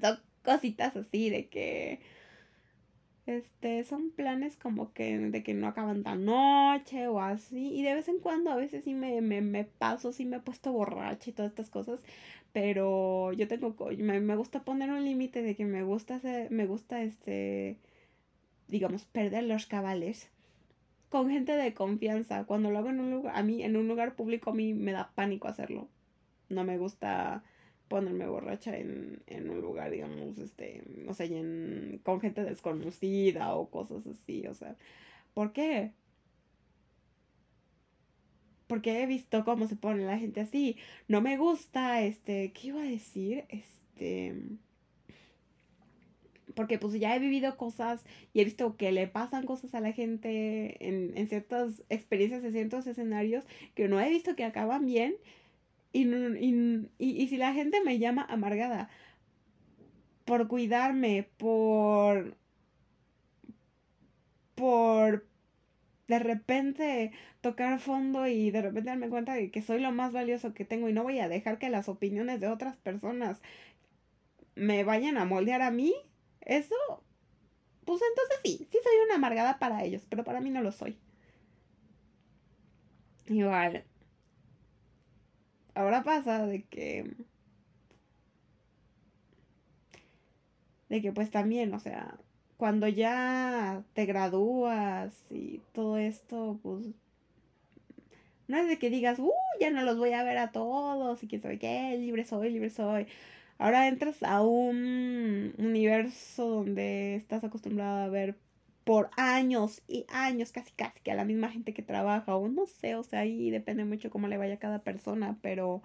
Son 0.00 0.18
cositas 0.42 0.96
así 0.96 1.28
de 1.30 1.48
que... 1.48 2.00
Este, 3.30 3.84
son 3.84 4.10
planes 4.10 4.56
como 4.56 4.92
que 4.92 5.16
de 5.18 5.42
que 5.44 5.54
no 5.54 5.68
acaban 5.68 6.02
tan 6.02 6.24
noche 6.24 7.06
o 7.08 7.20
así. 7.20 7.72
Y 7.74 7.82
de 7.82 7.94
vez 7.94 8.08
en 8.08 8.18
cuando 8.18 8.50
a 8.50 8.56
veces 8.56 8.84
sí 8.84 8.94
me, 8.94 9.20
me, 9.20 9.40
me 9.40 9.64
paso, 9.64 10.12
sí 10.12 10.24
me 10.24 10.38
he 10.38 10.40
puesto 10.40 10.72
borracha 10.72 11.30
y 11.30 11.32
todas 11.32 11.50
estas 11.50 11.70
cosas. 11.70 12.00
Pero 12.52 13.32
yo 13.32 13.46
tengo, 13.48 13.76
me, 13.98 14.20
me 14.20 14.36
gusta 14.36 14.64
poner 14.64 14.90
un 14.90 15.04
límite 15.04 15.42
de 15.42 15.54
que 15.54 15.64
me 15.64 15.84
gusta 15.84 16.16
hacer, 16.16 16.50
me 16.50 16.66
gusta 16.66 17.02
este, 17.02 17.78
digamos, 18.68 19.04
perder 19.04 19.44
los 19.44 19.66
cabales 19.66 20.28
con 21.08 21.30
gente 21.30 21.52
de 21.56 21.74
confianza. 21.74 22.44
Cuando 22.44 22.70
lo 22.70 22.78
hago 22.78 22.90
en 22.90 23.00
un 23.00 23.10
lugar, 23.12 23.36
a 23.36 23.42
mí, 23.44 23.62
en 23.62 23.76
un 23.76 23.88
lugar 23.88 24.16
público, 24.16 24.50
a 24.50 24.54
mí 24.54 24.74
me 24.74 24.92
da 24.92 25.12
pánico 25.14 25.48
hacerlo. 25.48 25.88
No 26.48 26.64
me 26.64 26.78
gusta 26.78 27.44
ponerme 27.90 28.28
borracha 28.28 28.78
en, 28.78 29.20
en 29.26 29.50
un 29.50 29.60
lugar, 29.60 29.90
digamos, 29.90 30.38
este, 30.38 30.84
o 31.08 31.12
sea, 31.12 31.26
con 32.04 32.20
gente 32.20 32.44
desconocida 32.44 33.56
o 33.56 33.68
cosas 33.68 34.06
así, 34.06 34.46
o 34.46 34.54
sea, 34.54 34.76
¿por 35.34 35.52
qué? 35.52 35.90
Porque 38.68 39.02
he 39.02 39.06
visto 39.06 39.44
cómo 39.44 39.66
se 39.66 39.74
pone 39.74 40.04
la 40.06 40.18
gente 40.18 40.40
así. 40.40 40.76
No 41.08 41.20
me 41.20 41.36
gusta, 41.36 42.02
este, 42.02 42.52
¿qué 42.52 42.68
iba 42.68 42.80
a 42.80 42.84
decir? 42.84 43.44
Este 43.48 44.36
porque 46.54 46.78
pues 46.78 46.94
ya 46.94 47.14
he 47.14 47.18
vivido 47.18 47.56
cosas 47.56 48.04
y 48.32 48.40
he 48.40 48.44
visto 48.44 48.76
que 48.76 48.92
le 48.92 49.06
pasan 49.06 49.46
cosas 49.46 49.74
a 49.74 49.80
la 49.80 49.92
gente 49.92 50.76
en, 50.86 51.16
en 51.16 51.28
ciertas 51.28 51.82
experiencias, 51.88 52.44
en 52.44 52.52
ciertos 52.52 52.86
escenarios 52.86 53.44
que 53.74 53.88
no 53.88 54.00
he 54.00 54.08
visto 54.10 54.36
que 54.36 54.44
acaban 54.44 54.86
bien. 54.86 55.14
Y, 55.92 56.04
y, 56.06 56.88
y, 56.98 57.28
si 57.28 57.36
la 57.36 57.52
gente 57.52 57.80
me 57.82 57.98
llama 57.98 58.24
amargada 58.28 58.88
por 60.24 60.48
cuidarme, 60.48 61.28
por... 61.36 62.36
por 64.54 65.26
de 66.08 66.18
repente 66.18 67.12
tocar 67.40 67.78
fondo 67.80 68.26
y 68.26 68.50
de 68.50 68.62
repente 68.62 68.90
darme 68.90 69.08
cuenta 69.08 69.34
de 69.34 69.50
que 69.50 69.62
soy 69.62 69.80
lo 69.80 69.92
más 69.92 70.12
valioso 70.12 70.54
que 70.54 70.64
tengo 70.64 70.88
y 70.88 70.92
no 70.92 71.04
voy 71.04 71.20
a 71.20 71.28
dejar 71.28 71.58
que 71.58 71.70
las 71.70 71.88
opiniones 71.88 72.40
de 72.40 72.48
otras 72.48 72.76
personas 72.76 73.40
me 74.54 74.84
vayan 74.84 75.16
a 75.18 75.24
moldear 75.24 75.62
a 75.62 75.70
mí, 75.70 75.94
eso, 76.42 76.74
pues 77.84 78.00
entonces 78.08 78.38
sí, 78.44 78.68
sí 78.70 78.78
soy 78.82 78.94
una 79.06 79.16
amargada 79.16 79.58
para 79.58 79.84
ellos, 79.84 80.06
pero 80.08 80.24
para 80.24 80.40
mí 80.40 80.50
no 80.50 80.62
lo 80.62 80.72
soy. 80.72 80.98
Igual. 83.26 83.84
Ahora 85.80 86.02
pasa 86.02 86.46
de 86.46 86.62
que... 86.64 87.10
De 90.90 91.00
que 91.00 91.10
pues 91.12 91.30
también, 91.30 91.72
o 91.72 91.80
sea, 91.80 92.18
cuando 92.58 92.86
ya 92.88 93.82
te 93.94 94.04
gradúas 94.04 95.24
y 95.30 95.62
todo 95.72 95.96
esto, 95.96 96.58
pues 96.62 96.86
no 98.48 98.58
es 98.58 98.68
de 98.68 98.78
que 98.78 98.90
digas, 98.90 99.18
uh, 99.20 99.32
ya 99.60 99.70
no 99.70 99.82
los 99.82 99.96
voy 99.96 100.12
a 100.12 100.24
ver 100.24 100.36
a 100.38 100.52
todos 100.52 101.22
y 101.22 101.28
quién 101.28 101.40
sabe 101.40 101.58
qué, 101.58 101.96
libre 101.96 102.24
soy, 102.24 102.50
libre 102.50 102.68
soy. 102.70 103.06
Ahora 103.58 103.88
entras 103.88 104.22
a 104.22 104.42
un 104.42 105.54
universo 105.58 106.46
donde 106.48 107.14
estás 107.16 107.44
acostumbrado 107.44 108.00
a 108.00 108.08
ver 108.08 108.36
por 108.84 109.10
años 109.16 109.82
y 109.88 110.06
años, 110.08 110.52
casi 110.52 110.72
casi 110.72 111.00
que 111.00 111.12
a 111.12 111.14
la 111.14 111.24
misma 111.24 111.50
gente 111.50 111.74
que 111.74 111.82
trabaja, 111.82 112.36
o 112.36 112.48
no 112.48 112.66
sé, 112.66 112.96
o 112.96 113.02
sea, 113.04 113.20
ahí 113.20 113.50
depende 113.50 113.84
mucho 113.84 114.10
cómo 114.10 114.28
le 114.28 114.38
vaya 114.38 114.54
a 114.54 114.58
cada 114.58 114.80
persona, 114.80 115.38
pero 115.42 115.82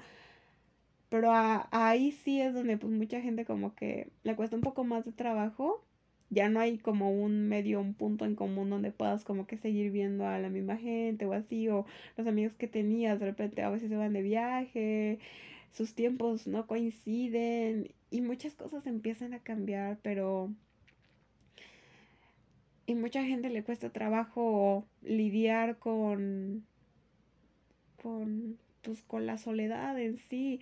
pero 1.09 1.31
ahí 1.33 2.11
sí 2.11 2.41
es 2.41 2.53
donde 2.53 2.77
pues 2.77 2.91
mucha 2.91 3.21
gente 3.21 3.45
como 3.45 3.75
que 3.75 4.09
le 4.23 4.35
cuesta 4.35 4.55
un 4.55 4.61
poco 4.61 4.83
más 4.83 5.05
de 5.05 5.11
trabajo. 5.11 5.85
Ya 6.29 6.49
no 6.49 6.59
hay 6.59 6.77
como 6.79 7.11
un 7.11 7.47
medio, 7.47 7.79
un 7.79 7.93
punto 7.93 8.25
en 8.25 8.35
común 8.35 8.69
donde 8.69 8.91
puedas 8.91 9.23
como 9.23 9.45
que 9.47 9.57
seguir 9.57 9.91
viendo 9.91 10.25
a 10.27 10.39
la 10.39 10.49
misma 10.49 10.77
gente 10.77 11.25
o 11.25 11.33
así, 11.33 11.69
o 11.69 11.85
los 12.17 12.27
amigos 12.27 12.55
que 12.55 12.67
tenías 12.67 13.19
de 13.19 13.27
repente 13.27 13.61
a 13.61 13.69
veces 13.69 13.89
se 13.89 13.95
van 13.95 14.13
de 14.13 14.23
viaje, 14.23 15.19
sus 15.71 15.93
tiempos 15.95 16.47
no 16.47 16.67
coinciden 16.67 17.93
y 18.09 18.21
muchas 18.21 18.55
cosas 18.55 18.87
empiezan 18.87 19.33
a 19.33 19.39
cambiar, 19.39 19.99
pero... 20.01 20.51
Y 22.85 22.95
mucha 22.95 23.23
gente 23.23 23.49
le 23.49 23.63
cuesta 23.63 23.89
trabajo 23.89 24.85
lidiar 25.01 25.77
con... 25.79 26.65
con 28.01 28.57
pues 28.85 29.01
con 29.01 29.25
la 29.25 29.37
soledad 29.37 29.99
en 29.99 30.17
sí. 30.17 30.59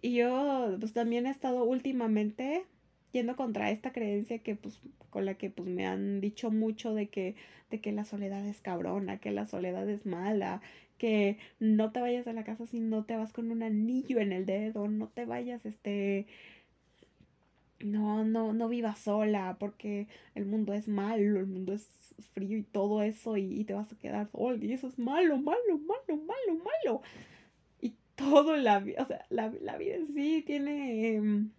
Y 0.00 0.16
yo 0.16 0.76
pues 0.78 0.92
también 0.92 1.26
he 1.26 1.30
estado 1.30 1.64
últimamente 1.64 2.64
yendo 3.12 3.36
contra 3.36 3.70
esta 3.70 3.92
creencia 3.92 4.38
que 4.38 4.54
pues 4.56 4.80
con 5.10 5.24
la 5.24 5.34
que 5.34 5.50
pues 5.50 5.68
me 5.68 5.86
han 5.86 6.20
dicho 6.20 6.50
mucho 6.50 6.94
de 6.94 7.08
que 7.08 7.34
de 7.70 7.80
que 7.80 7.92
la 7.92 8.04
soledad 8.04 8.46
es 8.46 8.60
cabrona, 8.60 9.18
que 9.18 9.30
la 9.30 9.46
soledad 9.46 9.88
es 9.88 10.04
mala, 10.04 10.60
que 10.98 11.38
no 11.58 11.90
te 11.90 12.00
vayas 12.00 12.24
de 12.24 12.34
la 12.34 12.44
casa 12.44 12.66
si 12.66 12.80
no 12.80 13.04
te 13.04 13.16
vas 13.16 13.32
con 13.32 13.50
un 13.50 13.62
anillo 13.62 14.18
en 14.20 14.32
el 14.32 14.46
dedo, 14.46 14.88
no 14.88 15.08
te 15.08 15.24
vayas 15.24 15.64
este 15.64 16.26
no, 17.82 18.24
no, 18.24 18.52
no 18.52 18.68
vivas 18.68 18.98
sola 18.98 19.56
porque 19.58 20.08
el 20.34 20.46
mundo 20.46 20.72
es 20.72 20.88
malo, 20.88 21.40
el 21.40 21.46
mundo 21.46 21.72
es 21.72 22.14
frío 22.34 22.58
y 22.58 22.62
todo 22.62 23.02
eso 23.02 23.36
y, 23.36 23.60
y 23.60 23.64
te 23.64 23.74
vas 23.74 23.92
a 23.92 23.98
quedar 23.98 24.30
sola 24.30 24.58
y 24.64 24.72
eso 24.72 24.86
es 24.86 24.98
malo, 24.98 25.36
malo, 25.38 25.78
malo, 25.78 26.16
malo, 26.16 26.64
malo 26.64 27.02
todo 28.22 28.56
la 28.56 28.78
vida, 28.80 29.02
o 29.02 29.06
sea, 29.06 29.24
la, 29.30 29.48
vida 29.48 29.96
en 29.96 30.06
sí 30.06 30.42
tiene... 30.46 31.14
Em, 31.14 31.50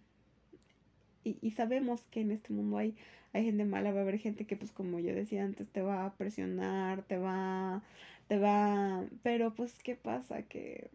y, 1.24 1.50
sabemos 1.52 2.02
que 2.10 2.20
en 2.20 2.32
este 2.32 2.52
mundo 2.52 2.76
hay, 2.76 2.94
hay 3.32 3.44
gente 3.44 3.64
mala, 3.64 3.92
va 3.92 4.00
a 4.00 4.02
haber 4.02 4.18
gente 4.18 4.46
que, 4.46 4.56
pues 4.56 4.72
como 4.72 4.98
yo 5.00 5.14
decía 5.14 5.42
antes, 5.42 5.68
te 5.68 5.80
va 5.80 6.04
a 6.04 6.14
presionar, 6.14 7.02
te 7.02 7.16
va, 7.16 7.82
te 8.28 8.38
va... 8.38 9.04
Pero 9.22 9.54
pues, 9.54 9.82
¿qué 9.82 9.94
pasa? 9.96 10.42
Que 10.42 10.90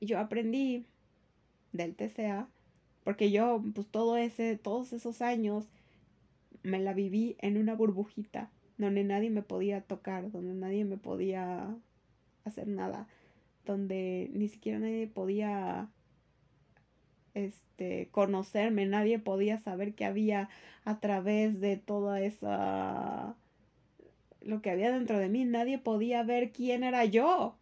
yo 0.00 0.18
aprendí 0.18 0.84
del 1.72 1.94
TCA, 1.94 2.48
porque 3.04 3.30
yo, 3.30 3.62
pues 3.74 3.86
todo 3.88 4.16
ese, 4.16 4.56
todos 4.56 4.92
esos 4.92 5.22
años, 5.22 5.68
me 6.62 6.78
la 6.78 6.94
viví 6.94 7.36
en 7.40 7.56
una 7.56 7.74
burbujita 7.74 8.50
donde 8.78 9.04
nadie 9.04 9.30
me 9.30 9.42
podía 9.42 9.80
tocar, 9.80 10.30
donde 10.30 10.54
nadie 10.54 10.84
me 10.84 10.96
podía 10.96 11.74
hacer 12.44 12.68
nada, 12.68 13.08
donde 13.64 14.30
ni 14.32 14.48
siquiera 14.48 14.78
nadie 14.78 15.06
podía 15.06 15.88
este 17.34 18.08
conocerme, 18.10 18.86
nadie 18.86 19.18
podía 19.18 19.58
saber 19.58 19.94
qué 19.94 20.04
había 20.04 20.48
a 20.84 21.00
través 21.00 21.60
de 21.60 21.76
toda 21.76 22.20
esa 22.20 23.36
lo 24.40 24.60
que 24.60 24.70
había 24.70 24.90
dentro 24.90 25.18
de 25.18 25.28
mí, 25.28 25.44
nadie 25.44 25.78
podía 25.78 26.24
ver 26.24 26.50
quién 26.50 26.82
era 26.82 27.04
yo. 27.04 27.56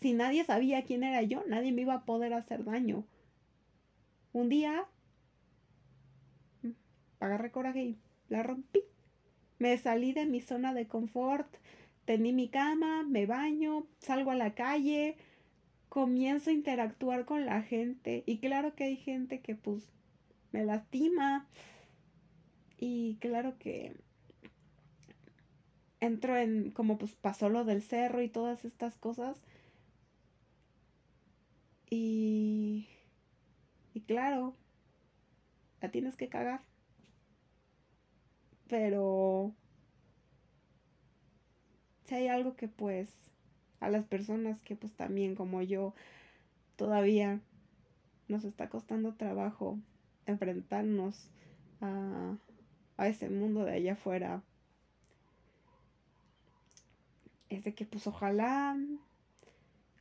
Si 0.00 0.14
nadie 0.14 0.44
sabía 0.44 0.84
quién 0.84 1.04
era 1.04 1.22
yo, 1.22 1.44
nadie 1.46 1.72
me 1.72 1.82
iba 1.82 1.94
a 1.94 2.04
poder 2.04 2.32
hacer 2.32 2.64
daño. 2.64 3.04
Un 4.32 4.48
día 4.48 4.86
agarré 7.18 7.50
coraje 7.50 7.82
y 7.82 7.98
la 8.28 8.42
rompí. 8.42 8.80
Me 9.58 9.76
salí 9.76 10.12
de 10.12 10.24
mi 10.24 10.40
zona 10.40 10.72
de 10.72 10.86
confort, 10.86 11.54
tendí 12.06 12.32
mi 12.32 12.48
cama, 12.48 13.02
me 13.02 13.26
baño, 13.26 13.86
salgo 13.98 14.30
a 14.30 14.34
la 14.34 14.54
calle, 14.54 15.16
comienzo 15.90 16.48
a 16.48 16.54
interactuar 16.54 17.26
con 17.26 17.44
la 17.44 17.62
gente. 17.62 18.22
Y 18.24 18.38
claro 18.38 18.74
que 18.74 18.84
hay 18.84 18.96
gente 18.96 19.40
que 19.40 19.54
pues 19.54 19.86
me 20.52 20.64
lastima. 20.64 21.46
Y 22.78 23.16
claro 23.20 23.58
que 23.58 23.94
entro 26.00 26.38
en 26.38 26.70
como 26.70 26.96
pues 26.96 27.12
pasó 27.12 27.50
lo 27.50 27.64
del 27.64 27.82
cerro 27.82 28.22
y 28.22 28.30
todas 28.30 28.64
estas 28.64 28.96
cosas. 28.96 29.42
Y, 31.90 32.86
y 34.00 34.02
claro, 34.02 34.54
la 35.82 35.90
tienes 35.90 36.16
que 36.16 36.28
cagar. 36.28 36.62
Pero 38.66 39.52
si 42.04 42.14
hay 42.14 42.28
algo 42.28 42.56
que 42.56 42.66
pues 42.66 43.10
a 43.80 43.90
las 43.90 44.06
personas 44.06 44.62
que 44.62 44.74
pues 44.74 44.94
también 44.94 45.34
como 45.34 45.60
yo 45.60 45.94
todavía 46.76 47.40
nos 48.28 48.44
está 48.44 48.70
costando 48.70 49.14
trabajo 49.14 49.78
enfrentarnos 50.24 51.28
a, 51.82 52.36
a 52.96 53.08
ese 53.08 53.28
mundo 53.28 53.64
de 53.64 53.72
allá 53.72 53.92
afuera 53.92 54.42
es 57.50 57.64
de 57.64 57.74
que 57.74 57.84
pues 57.84 58.06
ojalá 58.06 58.78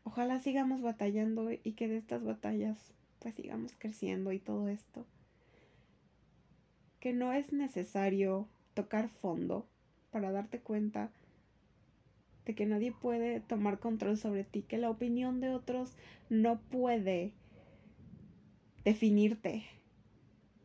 ojalá 0.04 0.40
sigamos 0.40 0.82
batallando 0.82 1.52
y 1.52 1.74
que 1.74 1.88
de 1.88 1.98
estas 1.98 2.24
batallas 2.24 2.94
pues 3.20 3.36
sigamos 3.36 3.74
creciendo 3.78 4.32
y 4.32 4.40
todo 4.40 4.70
esto 4.70 5.06
que 7.00 7.14
no 7.14 7.34
es 7.34 7.54
necesario 7.54 8.48
tocar 8.74 9.10
fondo 9.10 9.68
para 10.12 10.32
darte 10.32 10.60
cuenta 10.60 11.12
de 12.46 12.56
que 12.56 12.66
nadie 12.66 12.92
puede 12.92 13.40
tomar 13.42 13.80
control 13.80 14.18
sobre 14.18 14.44
ti, 14.44 14.64
que 14.64 14.78
la 14.78 14.90
opinión 14.90 15.40
de 15.40 15.50
otros 15.50 15.96
no 16.30 16.60
puede 16.60 17.34
definirte, 18.84 19.64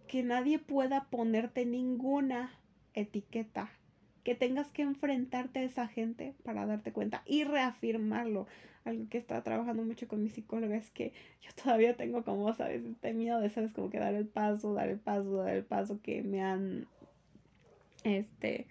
que 0.08 0.22
nadie 0.22 0.58
pueda 0.58 1.04
ponerte 1.10 1.66
ninguna 1.66 2.58
etiqueta, 2.94 3.70
que 4.22 4.34
tengas 4.34 4.70
que 4.70 4.82
enfrentarte 4.82 5.60
a 5.60 5.64
esa 5.64 5.86
gente 5.86 6.34
para 6.42 6.66
darte 6.66 6.92
cuenta 6.92 7.22
y 7.26 7.44
reafirmarlo. 7.44 8.46
Algo 8.84 9.08
que 9.08 9.18
está 9.18 9.42
trabajando 9.42 9.82
mucho 9.82 10.06
con 10.08 10.22
mi 10.22 10.28
psicóloga 10.28 10.76
es 10.76 10.90
que 10.90 11.12
yo 11.40 11.50
todavía 11.62 11.96
tengo 11.96 12.22
como, 12.24 12.52
sabes, 12.54 12.84
este 12.84 13.14
miedo 13.14 13.40
de, 13.40 13.50
sabes, 13.50 13.72
como 13.72 13.90
que 13.90 13.98
dar 13.98 14.14
el 14.14 14.26
paso, 14.26 14.74
dar 14.74 14.88
el 14.88 14.98
paso, 14.98 15.36
dar 15.36 15.54
el 15.54 15.64
paso 15.64 16.00
que 16.02 16.22
me 16.22 16.42
han 16.42 16.86
este, 18.04 18.66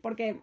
porque 0.00 0.40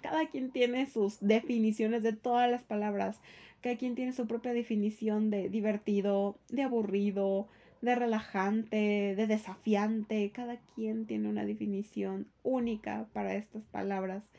cada 0.00 0.28
quien 0.28 0.52
tiene 0.52 0.86
sus 0.86 1.18
definiciones 1.20 2.02
de 2.02 2.12
todas 2.12 2.50
las 2.50 2.62
palabras. 2.62 3.20
Cada 3.60 3.76
quien 3.76 3.94
tiene 3.94 4.12
su 4.12 4.26
propia 4.26 4.52
definición 4.52 5.30
de 5.30 5.48
divertido, 5.48 6.36
de 6.48 6.62
aburrido, 6.62 7.48
de 7.80 7.94
relajante, 7.94 9.14
de 9.16 9.26
desafiante. 9.26 10.30
Cada 10.32 10.58
quien 10.74 11.06
tiene 11.06 11.28
una 11.28 11.44
definición 11.44 12.26
única 12.42 13.06
para 13.12 13.34
estas 13.34 13.64
palabras. 13.64 14.30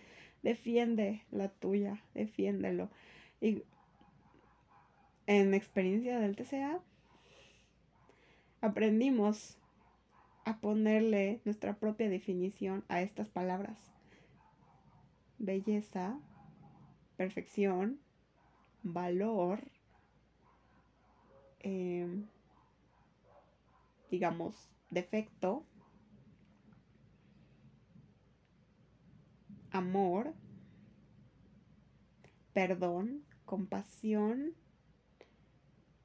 Defiende 0.44 1.22
la 1.32 1.50
tuya, 1.50 2.04
defiéndelo. 2.14 2.90
Y 3.44 3.62
en 5.28 5.54
experiencia 5.54 6.18
del 6.18 6.38
TCA 6.38 6.80
aprendimos 8.62 9.58
a 10.46 10.62
ponerle 10.62 11.42
nuestra 11.44 11.76
propia 11.76 12.08
definición 12.08 12.86
a 12.88 13.02
estas 13.02 13.28
palabras. 13.28 13.78
Belleza, 15.40 16.18
perfección, 17.18 18.00
valor, 18.82 19.60
em, 21.60 22.26
digamos, 24.10 24.70
defecto, 24.90 25.66
amor, 29.70 30.34
perdón, 32.54 33.26
compasión 33.46 34.54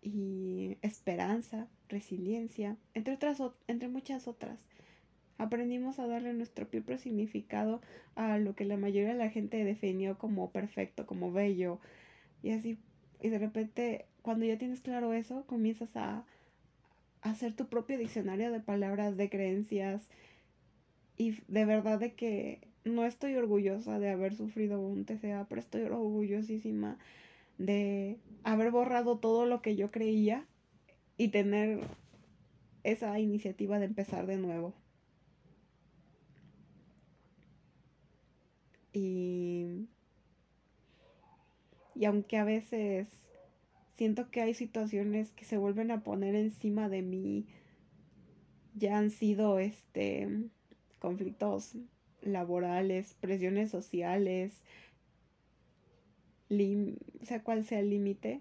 y 0.03 0.77
esperanza, 0.83 1.68
resiliencia, 1.88 2.77
entre 2.94 3.14
otras, 3.14 3.42
entre 3.66 3.88
muchas 3.88 4.29
otras. 4.29 4.59
Aprendimos 5.38 5.98
a 5.98 6.07
darle 6.07 6.33
nuestro 6.35 6.68
propio 6.68 6.98
significado 6.98 7.81
a 8.16 8.38
lo 8.38 8.55
que 8.57 8.64
la 8.64 8.77
mayoría 8.77 9.11
de 9.11 9.14
la 9.14 9.31
gente 9.31 9.62
definió 9.64 10.18
como 10.18 10.51
perfecto, 10.51 11.07
como 11.07 11.33
bello. 11.33 11.79
Y 12.42 12.51
así, 12.51 12.79
y 13.20 13.29
de 13.29 13.38
repente, 13.38 14.07
cuando 14.22 14.44
ya 14.44 14.59
tienes 14.59 14.81
claro 14.81 15.12
eso, 15.12 15.44
comienzas 15.46 15.96
a, 15.96 16.24
hacer 17.20 17.53
tu 17.53 17.66
propio 17.66 17.98
diccionario 17.98 18.53
de 18.53 18.61
palabras, 18.61 19.16
de 19.16 19.29
creencias. 19.29 20.09
Y 21.16 21.40
de 21.48 21.64
verdad 21.64 21.98
de 21.98 22.14
que 22.14 22.61
no 22.85 23.05
estoy 23.05 23.35
orgullosa 23.35 23.98
de 23.98 24.11
haber 24.11 24.35
sufrido 24.35 24.81
un 24.81 25.05
TCA, 25.05 25.46
pero 25.48 25.61
estoy 25.61 25.83
orgullosísima 25.83 26.96
de 27.59 28.18
haber 28.44 28.71
borrado 28.71 29.18
todo 29.18 29.47
lo 29.47 29.61
que 29.62 29.77
yo 29.77 29.90
creía 29.90 30.47
y 31.16 31.29
tener 31.29 31.81
esa 32.85 33.18
iniciativa 33.18 33.79
de 33.79 33.87
empezar 33.87 34.27
de 34.27 34.38
nuevo. 34.38 34.75
Y, 38.92 39.88
y 41.94 42.05
aunque 42.05 42.38
a 42.38 42.44
veces 42.44 43.09
siento 43.97 44.31
que 44.31 44.40
hay 44.40 44.55
situaciones 44.55 45.33
que 45.33 45.44
se 45.44 45.59
vuelven 45.59 45.90
a 45.90 46.03
poner 46.03 46.35
encima 46.35 46.88
de 46.88 47.03
mí, 47.03 47.47
ya 48.75 48.97
han 48.97 49.11
sido 49.11 49.59
este 49.59 50.49
conflictos 51.01 51.75
laborales, 52.23 53.14
presiones 53.21 53.71
sociales, 53.71 54.62
sea 57.22 57.42
cual 57.42 57.64
sea 57.64 57.80
el 57.80 57.90
límite, 57.90 58.40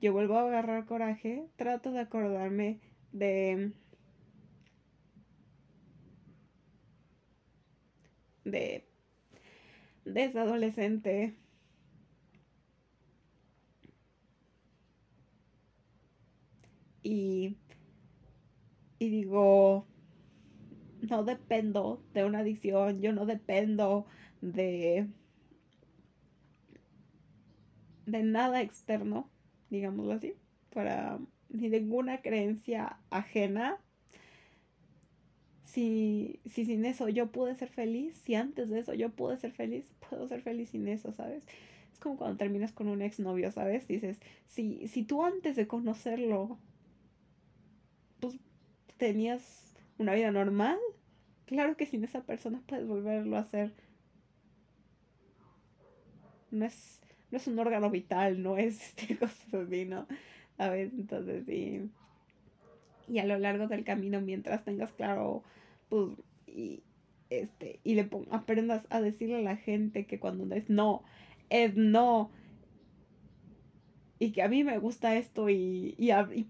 yo 0.00 0.12
vuelvo 0.12 0.36
a 0.36 0.42
agarrar 0.46 0.86
coraje, 0.86 1.48
trato 1.56 1.92
de 1.92 2.00
acordarme 2.00 2.80
de 3.12 3.72
de 8.44 8.86
de 10.04 10.24
esa 10.24 10.42
adolescente. 10.42 11.34
Y 17.02 17.56
y 18.98 19.10
digo 19.10 19.86
no 21.02 21.24
dependo 21.24 22.02
de 22.14 22.24
una 22.24 22.40
adicción, 22.40 23.00
yo 23.00 23.12
no 23.12 23.26
dependo 23.26 24.06
de 24.40 25.08
de 28.06 28.22
nada 28.22 28.60
externo, 28.62 29.28
digámoslo 29.70 30.12
así, 30.12 30.34
para 30.72 31.18
ni 31.48 31.68
ninguna 31.68 32.20
creencia 32.22 32.98
ajena. 33.10 33.78
Si, 35.64 36.40
si 36.44 36.66
sin 36.66 36.84
eso 36.84 37.08
yo 37.08 37.30
pude 37.30 37.54
ser 37.54 37.68
feliz, 37.68 38.16
si 38.24 38.34
antes 38.34 38.68
de 38.68 38.80
eso 38.80 38.92
yo 38.94 39.10
pude 39.10 39.38
ser 39.38 39.52
feliz, 39.52 39.86
puedo 40.08 40.28
ser 40.28 40.42
feliz 40.42 40.70
sin 40.70 40.86
eso, 40.86 41.12
¿sabes? 41.12 41.44
Es 41.92 41.98
como 41.98 42.16
cuando 42.16 42.36
terminas 42.36 42.72
con 42.72 42.88
un 42.88 43.00
exnovio, 43.00 43.50
¿sabes? 43.50 43.88
Dices, 43.88 44.20
si, 44.46 44.86
si 44.88 45.02
tú 45.02 45.24
antes 45.24 45.56
de 45.56 45.66
conocerlo, 45.66 46.58
pues 48.20 48.38
tenías 48.98 49.74
una 49.98 50.14
vida 50.14 50.30
normal, 50.30 50.78
claro 51.46 51.76
que 51.76 51.86
sin 51.86 52.04
esa 52.04 52.22
persona 52.22 52.62
puedes 52.66 52.86
volverlo 52.86 53.36
a 53.36 53.40
hacer. 53.40 53.72
No 56.50 56.66
es, 56.66 57.01
no 57.32 57.38
es 57.38 57.46
un 57.48 57.58
órgano 57.58 57.90
vital, 57.90 58.42
no 58.42 58.58
es 58.58 58.80
este 58.98 59.16
cosas 59.16 59.54
así, 59.54 59.86
¿no? 59.86 60.06
A 60.58 60.68
ver, 60.68 60.90
entonces 60.96 61.44
sí. 61.46 61.90
Y 63.08 63.18
a 63.18 63.24
lo 63.24 63.38
largo 63.38 63.66
del 63.66 63.84
camino, 63.84 64.20
mientras 64.20 64.64
tengas 64.64 64.92
claro, 64.92 65.42
pues, 65.88 66.10
y 66.46 66.82
este, 67.30 67.80
y 67.82 67.94
le 67.94 68.08
aprendas 68.30 68.84
a 68.90 69.00
decirle 69.00 69.36
a 69.36 69.40
la 69.40 69.56
gente 69.56 70.04
que 70.04 70.20
cuando 70.20 70.54
es 70.54 70.68
no, 70.68 71.02
es 71.48 71.74
no. 71.74 72.30
Y 74.18 74.32
que 74.32 74.42
a 74.42 74.48
mí 74.48 74.62
me 74.62 74.78
gusta 74.78 75.16
esto 75.16 75.48
y, 75.48 75.94
y, 75.98 76.10
a, 76.10 76.28
y, 76.32 76.46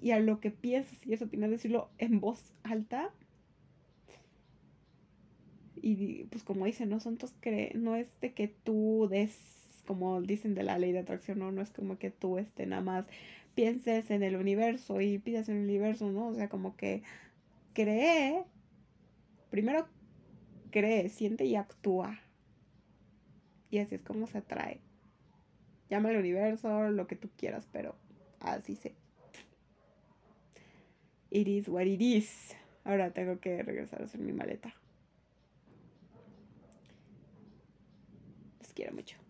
y, 0.00 0.10
a 0.10 0.20
lo 0.20 0.38
que 0.40 0.50
piensas 0.50 1.04
y 1.06 1.14
eso 1.14 1.26
tienes 1.26 1.50
decirlo 1.50 1.88
en 1.98 2.20
voz 2.20 2.52
alta. 2.62 3.10
Y 5.74 6.24
pues 6.24 6.44
como 6.44 6.66
dicen, 6.66 6.90
no 6.90 7.00
son 7.00 7.16
tus 7.16 7.32
cre 7.40 7.72
no 7.74 7.96
es 7.96 8.20
de 8.20 8.32
que 8.32 8.48
tú 8.48 9.08
des 9.10 9.57
como 9.88 10.20
dicen 10.20 10.54
de 10.54 10.64
la 10.64 10.78
ley 10.78 10.92
de 10.92 10.98
atracción, 10.98 11.38
¿no? 11.38 11.50
No 11.50 11.62
es 11.62 11.70
como 11.70 11.98
que 11.98 12.10
tú 12.10 12.36
este, 12.36 12.66
nada 12.66 12.82
más 12.82 13.06
pienses 13.54 14.10
en 14.10 14.22
el 14.22 14.36
universo 14.36 15.00
y 15.00 15.18
pidas 15.18 15.48
en 15.48 15.56
el 15.56 15.62
universo, 15.62 16.12
¿no? 16.12 16.28
O 16.28 16.34
sea, 16.34 16.50
como 16.50 16.76
que 16.76 17.02
cree, 17.72 18.44
primero 19.48 19.88
cree, 20.70 21.08
siente 21.08 21.46
y 21.46 21.56
actúa. 21.56 22.20
Y 23.70 23.78
así 23.78 23.94
es 23.94 24.02
como 24.02 24.26
se 24.26 24.36
atrae. 24.36 24.82
Llama 25.88 26.10
al 26.10 26.18
universo, 26.18 26.90
lo 26.90 27.06
que 27.06 27.16
tú 27.16 27.30
quieras, 27.38 27.66
pero 27.72 27.96
así 28.40 28.76
se. 28.76 28.94
It 31.30 31.48
is 31.48 31.66
what 31.66 31.86
it 31.86 32.02
is. 32.02 32.54
Ahora 32.84 33.10
tengo 33.14 33.40
que 33.40 33.62
regresar 33.62 34.02
a 34.02 34.04
hacer 34.04 34.20
mi 34.20 34.32
maleta. 34.32 34.74
Les 38.60 38.74
quiero 38.74 38.92
mucho. 38.92 39.27